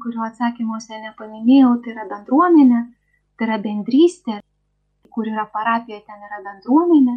kurio 0.03 0.25
atsakymuose 0.27 0.99
nepaminėjau, 1.07 1.77
tai 1.85 1.95
yra 1.95 2.05
bendruomenė, 2.11 2.83
tai 3.39 3.49
yra 3.49 3.59
bendrystė, 3.65 4.41
kur 5.15 5.29
yra 5.31 5.47
parapija, 5.55 6.03
ten 6.07 6.27
yra 6.29 6.43
bendruomenė. 6.45 7.17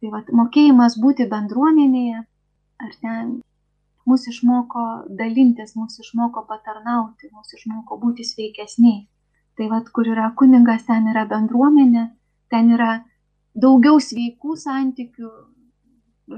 Tai 0.00 0.10
vat, 0.14 0.34
mokėjimas 0.40 0.96
būti 0.98 1.28
bendruomenėje, 1.30 2.24
ar 2.80 2.92
ten 3.04 3.32
mus 4.08 4.26
išmoko 4.32 4.84
dalintis, 5.18 5.74
mus 5.76 5.98
išmoko 6.02 6.46
patarnauti, 6.48 7.28
mus 7.34 7.52
išmoko 7.58 7.98
būti 8.00 8.24
sveikesniai. 8.26 9.04
Tai 9.58 9.68
vad, 9.68 9.90
kur 9.94 10.08
yra 10.08 10.30
kuningas, 10.38 10.86
ten 10.88 11.10
yra 11.12 11.26
bendruomenė, 11.28 12.06
ten 12.50 12.72
yra 12.76 12.92
daugiau 13.54 14.00
sveikų 14.02 14.56
santykių 14.58 15.30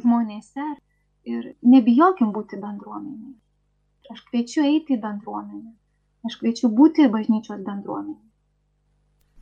žmonėse 0.03 0.67
ir 1.29 1.53
nebijokim 1.63 2.33
būti 2.37 2.59
bendruomenėje. 2.61 3.39
Aš 4.13 4.25
kviečiu 4.29 4.65
eiti 4.67 4.99
į 4.99 5.01
bendruomenę, 5.01 5.73
aš 6.27 6.37
kviečiu 6.41 6.69
būti 6.69 7.07
bažnyčios 7.09 7.63
bendruomenė. 7.65 8.21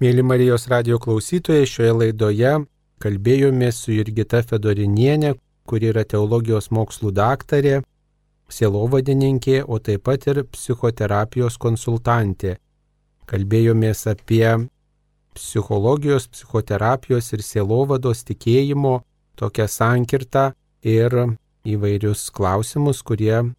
Mėly 0.00 0.22
Marijos 0.24 0.68
radio 0.70 0.98
klausytojai, 1.02 1.66
šioje 1.68 1.92
laidoje 1.92 2.52
kalbėjome 3.02 3.70
su 3.74 3.92
Jurgita 3.96 4.42
Fedorinienė, 4.46 5.34
kuri 5.68 5.90
yra 5.90 6.04
teologijos 6.08 6.70
mokslų 6.72 7.10
daktarė, 7.16 7.80
sielovadininkė, 8.50 9.62
o 9.66 9.78
taip 9.78 10.06
pat 10.08 10.26
ir 10.30 10.42
psichoterapijos 10.54 11.58
konsultantė. 11.60 12.56
Kalbėjomės 13.30 14.06
apie 14.10 14.44
psichologijos, 15.34 16.28
psichoterapijos 16.28 17.32
ir 17.32 17.42
sielovados 17.42 18.24
tikėjimo 18.28 19.00
tokią 19.40 19.66
sankirtą 19.68 20.50
ir 20.82 21.16
įvairius 21.64 22.28
klausimus, 22.34 23.02
kurie 23.02 23.52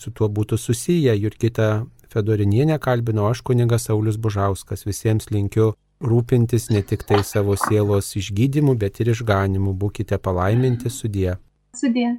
su 0.00 0.10
tuo 0.10 0.28
būtų 0.28 0.58
susiję. 0.58 1.16
Jurgita 1.16 1.86
Fedorinienę 2.10 2.78
kalbino 2.82 3.28
aš 3.30 3.42
kunigas 3.46 3.86
Saulis 3.86 4.16
Bužauskas. 4.16 4.82
Visiems 4.86 5.30
linkiu 5.30 5.74
rūpintis 6.02 6.70
ne 6.74 6.82
tik 6.82 7.04
tai 7.06 7.20
savo 7.24 7.54
sielos 7.56 8.16
išgydymu, 8.18 8.74
bet 8.80 8.98
ir 9.00 9.12
išganimu. 9.12 9.76
Būkite 9.78 10.18
palaiminti 10.18 10.90
sudie. 10.90 11.36
Sudie. 11.76 12.16